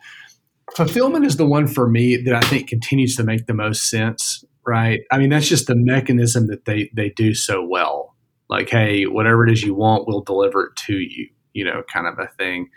[0.76, 4.44] Fulfillment is the one for me that I think continues to make the most sense.
[4.66, 5.02] Right.
[5.12, 8.16] I mean, that's just the mechanism that they they do so well.
[8.50, 11.30] Like, hey, whatever it is you want, we'll deliver it to you.
[11.54, 12.70] You know, kind of a thing.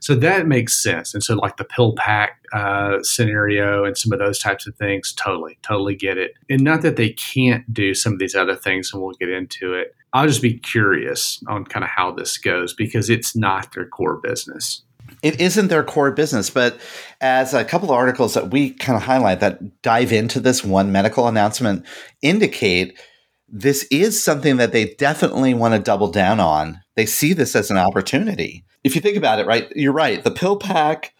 [0.00, 1.14] So that makes sense.
[1.14, 5.58] And so, like the PillPack uh, scenario and some of those types of things, totally,
[5.62, 6.32] totally get it.
[6.50, 9.74] And not that they can't do some of these other things, and we'll get into
[9.74, 9.94] it.
[10.12, 14.20] I'll just be curious on kind of how this goes because it's not their core
[14.22, 14.82] business.
[15.22, 16.78] It isn't their core business, but
[17.20, 20.92] as a couple of articles that we kind of highlight that dive into this one
[20.92, 21.84] medical announcement
[22.22, 22.98] indicate,
[23.48, 26.80] this is something that they definitely want to double down on.
[26.94, 30.22] They see this as an opportunity if you think about it, right, you're right.
[30.22, 31.10] The PillPack,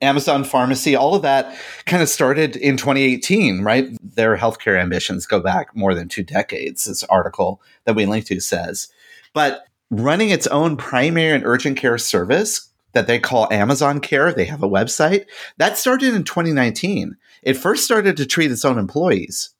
[0.00, 1.56] Amazon Pharmacy, all of that
[1.86, 3.96] kind of started in 2018, right?
[4.02, 8.40] Their healthcare ambitions go back more than two decades, this article that we linked to
[8.40, 8.88] says.
[9.34, 14.46] But running its own primary and urgent care service that they call Amazon Care, they
[14.46, 15.26] have a website,
[15.58, 17.16] that started in 2019.
[17.42, 19.50] It first started to treat its own employees.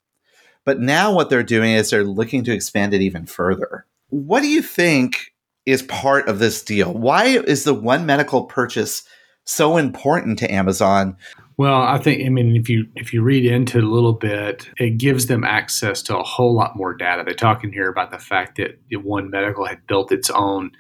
[0.64, 3.86] But now what they're doing is they're looking to expand it even further.
[4.10, 5.32] What do you think
[5.68, 6.94] is part of this deal.
[6.94, 9.04] Why is the one medical purchase
[9.44, 11.14] so important to Amazon?
[11.58, 14.66] Well, I think I mean if you if you read into it a little bit,
[14.78, 17.22] it gives them access to a whole lot more data.
[17.22, 20.70] They're talking here about the fact that One Medical had built its own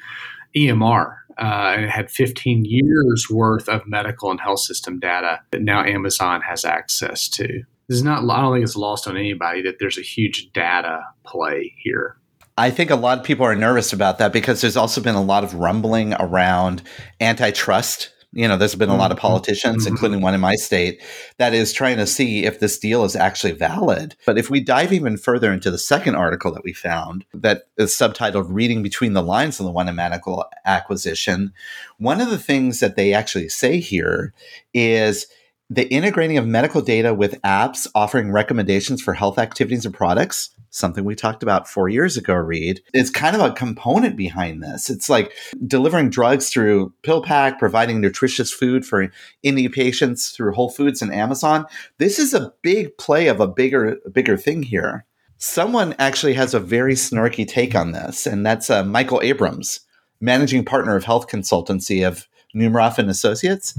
[0.56, 5.62] EMR uh, and it had 15 years worth of medical and health system data that
[5.62, 7.46] now Amazon has access to.
[7.88, 8.28] This is not.
[8.28, 12.16] I don't think it's lost on anybody that there's a huge data play here.
[12.58, 15.22] I think a lot of people are nervous about that because there's also been a
[15.22, 16.82] lot of rumbling around
[17.20, 18.10] antitrust.
[18.38, 19.26] You know, there's been a lot of mm-hmm.
[19.26, 19.94] politicians, mm-hmm.
[19.94, 21.02] including one in my state,
[21.38, 24.14] that is trying to see if this deal is actually valid.
[24.26, 27.90] But if we dive even further into the second article that we found that is
[27.90, 31.52] subtitled Reading Between the Lines on the One Medical Acquisition,
[31.98, 34.32] one of the things that they actually say here
[34.72, 35.26] is
[35.70, 41.04] the integrating of medical data with apps offering recommendations for health activities and products something
[41.04, 44.90] we talked about four years ago, Reed, is kind of a component behind this.
[44.90, 45.32] It's like
[45.66, 49.10] delivering drugs through PillPack, providing nutritious food for
[49.44, 51.66] indie patients through Whole Foods and Amazon.
[51.98, 55.04] This is a big play of a bigger, bigger thing here.
[55.38, 59.80] Someone actually has a very snarky take on this, and that's uh, Michael Abrams,
[60.20, 63.78] managing partner of health consultancy of Numerof and Associates.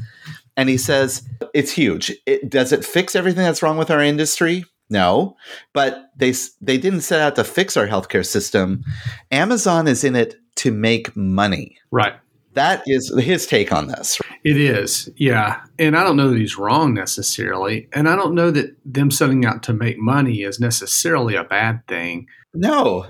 [0.60, 2.12] And he says, it's huge.
[2.26, 4.66] It, does it fix everything that's wrong with our industry?
[4.90, 5.38] No,
[5.74, 8.84] but they they didn't set out to fix our healthcare system.
[9.32, 11.78] Amazon is in it to make money.
[11.92, 12.14] Right.
[12.56, 14.20] That is his take on this.
[14.44, 15.62] It is, yeah.
[15.78, 17.88] And I don't know that he's wrong necessarily.
[17.94, 21.88] And I don't know that them setting out to make money is necessarily a bad
[21.88, 22.28] thing.
[22.54, 23.06] No.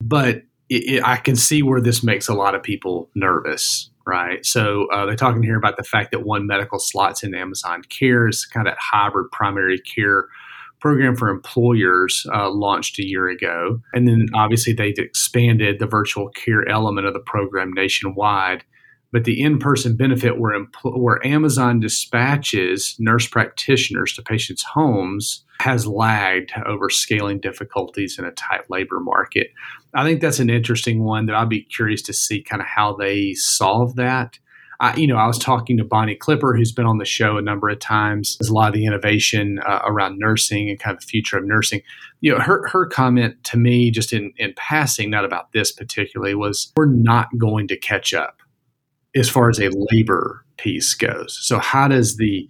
[0.00, 4.46] But it, it, I can see where this makes a lot of people nervous, right?
[4.46, 8.44] So uh, they're talking here about the fact that one medical slots in Amazon Cares,
[8.44, 10.28] kind of that hybrid primary care
[10.80, 13.80] program for employers uh, launched a year ago.
[13.92, 18.62] And then obviously they've expanded the virtual care element of the program nationwide.
[19.16, 25.86] But the in person benefit where, where Amazon dispatches nurse practitioners to patients' homes has
[25.86, 29.52] lagged over scaling difficulties in a tight labor market.
[29.94, 32.94] I think that's an interesting one that I'd be curious to see kind of how
[32.94, 34.38] they solve that.
[34.80, 37.42] I, you know, I was talking to Bonnie Clipper, who's been on the show a
[37.42, 38.36] number of times.
[38.38, 41.46] There's a lot of the innovation uh, around nursing and kind of the future of
[41.46, 41.80] nursing.
[42.20, 46.34] You know, her her comment to me, just in in passing, not about this particularly,
[46.34, 48.42] was we're not going to catch up
[49.16, 51.38] as far as a labor piece goes.
[51.42, 52.48] So, how does the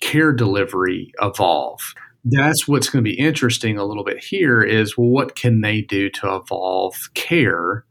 [0.00, 1.80] care delivery evolve?
[2.24, 5.82] That's what's going to be interesting a little bit here is well, what can they
[5.82, 7.84] do to evolve care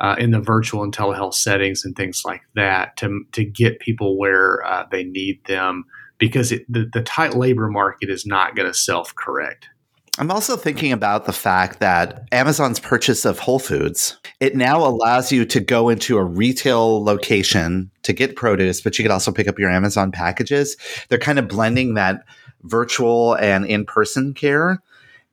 [0.00, 4.18] uh, in the virtual and telehealth settings and things like that to, to get people
[4.18, 5.84] where uh, they need them
[6.18, 9.68] because it, the, the tight labor market is not going to self correct.
[10.16, 15.32] I'm also thinking about the fact that Amazon's purchase of Whole Foods, it now allows
[15.32, 19.48] you to go into a retail location to get produce, but you can also pick
[19.48, 20.76] up your Amazon packages.
[21.08, 22.24] They're kind of blending that
[22.62, 24.80] virtual and in-person care.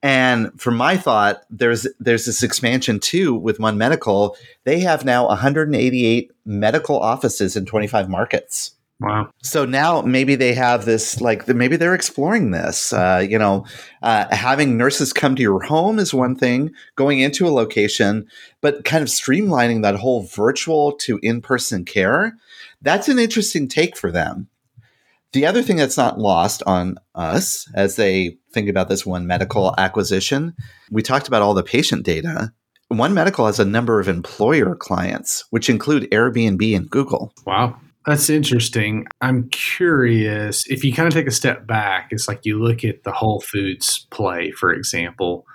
[0.02, 4.36] And for my thought, there's there's this expansion too with One Medical.
[4.64, 8.72] They have now 188 medical offices in 25 markets.
[9.02, 9.32] Wow.
[9.42, 12.94] So now maybe they have this, like, maybe they're exploring this.
[12.94, 13.66] Uh, you know,
[14.04, 18.28] uh, having nurses come to your home is one thing, going into a location,
[18.62, 22.38] but kind of streamlining that whole virtual to in person care.
[22.84, 24.50] That's an interesting take for them
[25.34, 29.74] The other thing that's not lost on us as they think about this one medical
[29.78, 30.54] acquisition,
[30.92, 32.52] we talked about all the patient data.
[32.90, 37.34] One Medical has a number of employer clients, which include Airbnb and Google.
[37.46, 37.80] Wow.
[38.06, 39.06] That's interesting.
[39.22, 43.04] I'm curious if you kind of take a step back, it's like you look at
[43.04, 45.46] the Whole Foods play, for example,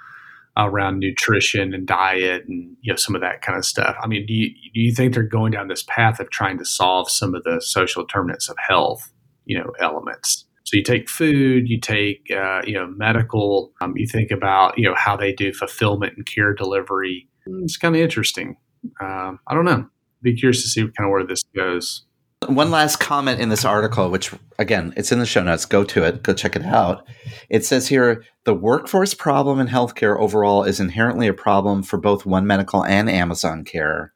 [0.56, 3.96] around nutrition and diet and you know some of that kind of stuff.
[4.00, 6.64] I mean, do you do you think they're going down this path of trying to
[6.64, 9.12] solve some of the social determinants of health,
[9.44, 10.46] you know, elements?
[10.64, 14.84] So you take food, you take uh, you know medical, um, you think about you
[14.88, 17.28] know how they do fulfillment and care delivery.
[17.46, 18.56] It's kind of interesting.
[19.00, 19.88] Um, I don't know.
[20.22, 22.05] Be curious to see kind of where this goes.
[22.48, 25.64] One last comment in this article, which again, it's in the show notes.
[25.64, 27.06] Go to it, go check it out.
[27.48, 32.26] It says here the workforce problem in healthcare overall is inherently a problem for both
[32.26, 34.12] One Medical and Amazon Care,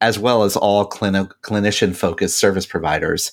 [0.00, 3.32] as well as all clini- clinician focused service providers.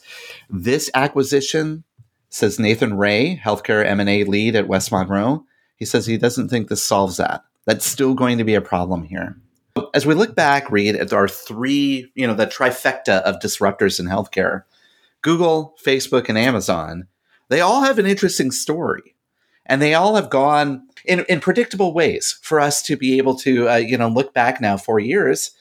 [0.50, 1.84] This acquisition
[2.30, 5.46] says Nathan Ray, healthcare M&A lead at West Monroe.
[5.76, 7.44] He says he doesn't think this solves that.
[7.66, 9.38] That's still going to be a problem here.
[9.94, 14.06] As we look back, Reed, at our three, you know, the trifecta of disruptors in
[14.06, 14.64] healthcare,
[15.22, 17.08] Google, Facebook, and Amazon,
[17.50, 19.16] they all have an interesting story.
[19.66, 23.70] And they all have gone in, in predictable ways for us to be able to,
[23.70, 25.52] uh, you know, look back now four years.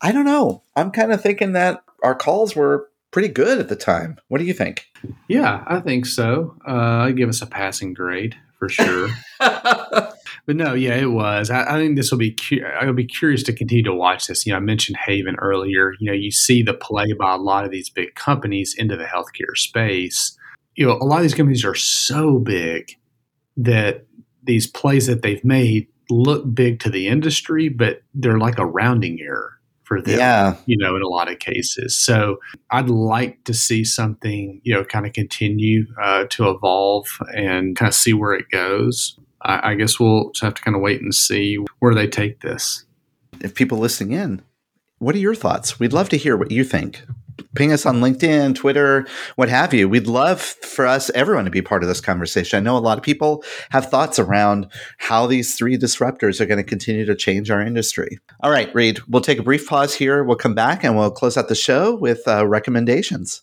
[0.00, 0.62] I don't know.
[0.74, 4.18] I'm kind of thinking that our calls were pretty good at the time.
[4.28, 4.86] What do you think?
[5.28, 6.56] Yeah, I think so.
[6.66, 9.08] Uh, I give us a passing grade for sure.
[10.46, 11.50] but no, yeah, it was.
[11.50, 12.30] I, I think this will be.
[12.30, 14.46] Cu- I'll be curious to continue to watch this.
[14.46, 15.92] You know, I mentioned Haven earlier.
[15.98, 19.04] You know, you see the play by a lot of these big companies into the
[19.04, 20.36] healthcare space.
[20.76, 22.92] You know, a lot of these companies are so big
[23.56, 24.06] that
[24.44, 29.20] these plays that they've made look big to the industry, but they're like a rounding
[29.20, 30.56] error for them, yeah.
[30.66, 31.96] you know, in a lot of cases.
[31.96, 32.38] So
[32.70, 37.88] I'd like to see something, you know, kind of continue uh, to evolve and kind
[37.88, 39.16] of see where it goes.
[39.42, 42.40] I, I guess we'll just have to kind of wait and see where they take
[42.40, 42.84] this.
[43.40, 44.42] If people listening in,
[44.98, 45.78] what are your thoughts?
[45.78, 47.02] We'd love to hear what you think
[47.54, 49.06] ping us on LinkedIn, Twitter,
[49.36, 49.88] what have you.
[49.88, 52.56] We'd love for us, everyone, to be part of this conversation.
[52.56, 56.58] I know a lot of people have thoughts around how these three disruptors are going
[56.58, 58.18] to continue to change our industry.
[58.40, 60.22] All right, Reed, we'll take a brief pause here.
[60.22, 63.42] We'll come back and we'll close out the show with uh, recommendations.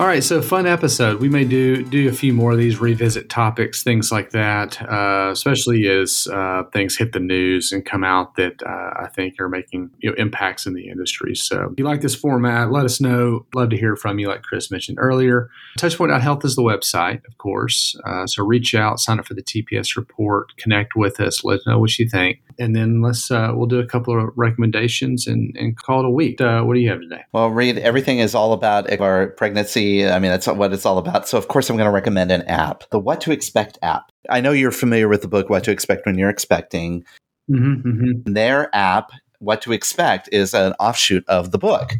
[0.00, 1.20] All right, so fun episode.
[1.20, 5.28] We may do do a few more of these, revisit topics, things like that, uh,
[5.30, 9.50] especially as uh, things hit the news and come out that uh, I think are
[9.50, 11.34] making you know, impacts in the industry.
[11.34, 13.44] So, if you like this format, let us know.
[13.54, 15.50] Love to hear from you, like Chris mentioned earlier.
[15.78, 17.94] Touchpoint.health is the website, of course.
[18.06, 21.66] Uh, so reach out, sign up for the TPS report, connect with us, let us
[21.66, 25.54] know what you think, and then let's uh, we'll do a couple of recommendations and,
[25.58, 26.40] and call it a week.
[26.40, 27.22] Uh, what do you have today?
[27.32, 31.28] Well, Reed, everything is all about our pregnancy I mean, that's what it's all about.
[31.28, 34.10] So, of course, I'm going to recommend an app, the What to Expect app.
[34.28, 37.04] I know you're familiar with the book What to Expect When You're Expecting.
[37.50, 38.32] Mm-hmm, mm-hmm.
[38.32, 41.94] Their app, What to Expect, is an offshoot of the book.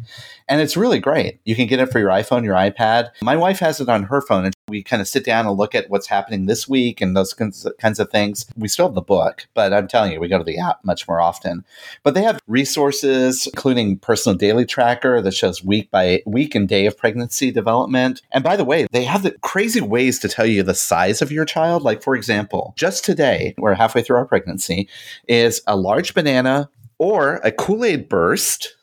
[0.48, 1.40] And it's really great.
[1.44, 3.10] You can get it for your iPhone, your iPad.
[3.22, 5.74] My wife has it on her phone, and we kind of sit down and look
[5.74, 8.46] at what's happening this week and those kinds of things.
[8.56, 11.06] We still have the book, but I'm telling you, we go to the app much
[11.06, 11.64] more often.
[12.02, 16.86] But they have resources, including personal daily tracker that shows week by week and day
[16.86, 18.22] of pregnancy development.
[18.32, 21.32] And by the way, they have the crazy ways to tell you the size of
[21.32, 21.82] your child.
[21.82, 24.88] Like, for example, just today, we're halfway through our pregnancy,
[25.28, 28.76] is a large banana or a Kool Aid burst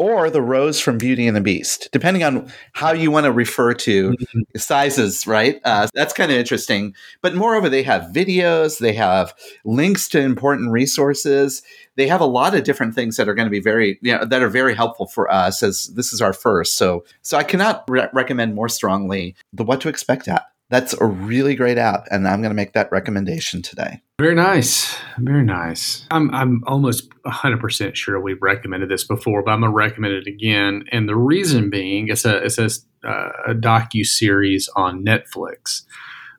[0.00, 3.74] or the rose from Beauty and the Beast, depending on how you want to refer
[3.74, 4.40] to mm-hmm.
[4.56, 5.60] sizes, right?
[5.62, 6.94] Uh, that's kind of interesting.
[7.20, 9.34] But moreover, they have videos, they have
[9.66, 11.62] links to important resources.
[11.96, 14.24] They have a lot of different things that are going to be very, you know,
[14.24, 16.76] that are very helpful for us as this is our first.
[16.76, 20.49] So, so I cannot re- recommend more strongly the What to Expect app.
[20.70, 24.02] That's a really great app, and I'm going to make that recommendation today.
[24.20, 26.06] Very nice, very nice.
[26.12, 30.14] I'm I'm almost 100 percent sure we've recommended this before, but I'm going to recommend
[30.14, 30.84] it again.
[30.92, 32.70] And the reason being, it's a it's a,
[33.06, 35.82] uh, a docu series on Netflix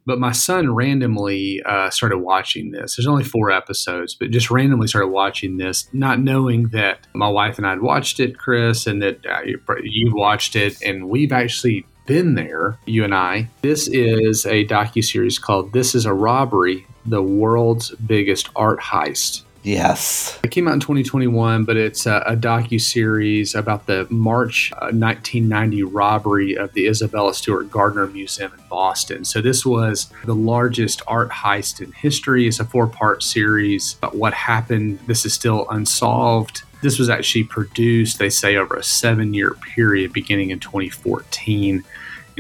[0.05, 2.95] But my son randomly uh, started watching this.
[2.95, 7.57] There's only four episodes, but just randomly started watching this, not knowing that my wife
[7.57, 9.41] and I had watched it, Chris, and that uh,
[9.83, 13.47] you watched it, and we've actually been there, you and I.
[13.61, 19.43] This is a docu series called "This Is a Robbery: The World's Biggest Art Heist."
[19.63, 20.37] Yes.
[20.43, 24.91] It came out in 2021, but it's a, a docu series about the March uh,
[24.91, 29.23] 1990 robbery of the Isabella Stewart Gardner Museum in Boston.
[29.23, 32.45] So this was the largest art heist in history.
[32.45, 33.93] It's a four-part series.
[34.01, 34.99] But what happened?
[35.07, 36.63] This is still unsolved.
[36.81, 41.83] This was actually produced, they say, over a seven-year period, beginning in 2014,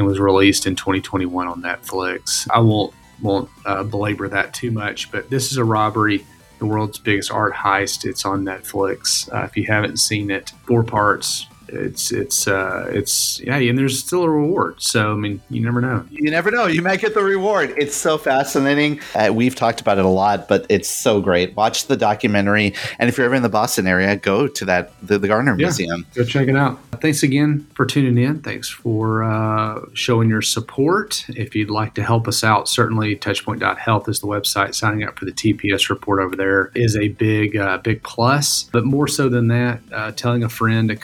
[0.01, 2.47] and was released in 2021 on Netflix.
[2.51, 6.25] I won't won't uh, belabor that too much, but this is a robbery
[6.57, 8.05] the world's biggest art heist.
[8.05, 9.31] It's on Netflix.
[9.33, 13.99] Uh, if you haven't seen it, four parts, it's it's uh, it's yeah, and there's
[13.99, 14.81] still a reward.
[14.81, 16.05] So I mean, you never know.
[16.11, 16.67] You never know.
[16.67, 17.73] You might get the reward.
[17.77, 18.99] It's so fascinating.
[19.15, 21.55] Uh, we've talked about it a lot, but it's so great.
[21.55, 25.17] Watch the documentary, and if you're ever in the Boston area, go to that the,
[25.17, 25.67] the Gardner Yeah.
[25.67, 26.05] Museum.
[26.13, 26.79] Go check it out.
[27.01, 28.41] Thanks again for tuning in.
[28.41, 31.25] Thanks for uh, showing your support.
[31.29, 34.75] If you'd like to help us out, certainly touchpoint.health is the website.
[34.75, 38.63] Signing up for the TPS report over there is a big, uh, big plus.
[38.71, 40.95] But more so than that, uh, telling a friend, a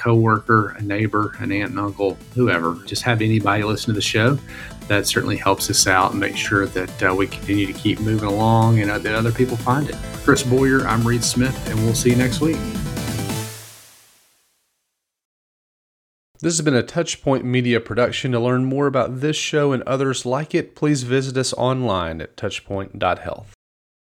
[0.58, 4.38] coworker, a neighbor, an aunt and uncle, whoever, just have anybody listen to the show.
[4.88, 8.28] That certainly helps us out and make sure that uh, we continue to keep moving
[8.28, 9.96] along and uh, that other people find it.
[10.24, 12.58] Chris Boyer, I'm Reed Smith, and we'll see you next week.
[16.40, 18.32] This has been a Touchpoint Media production.
[18.32, 22.38] To learn more about this show and others like it, please visit us online at
[22.38, 23.57] touchpoint.health.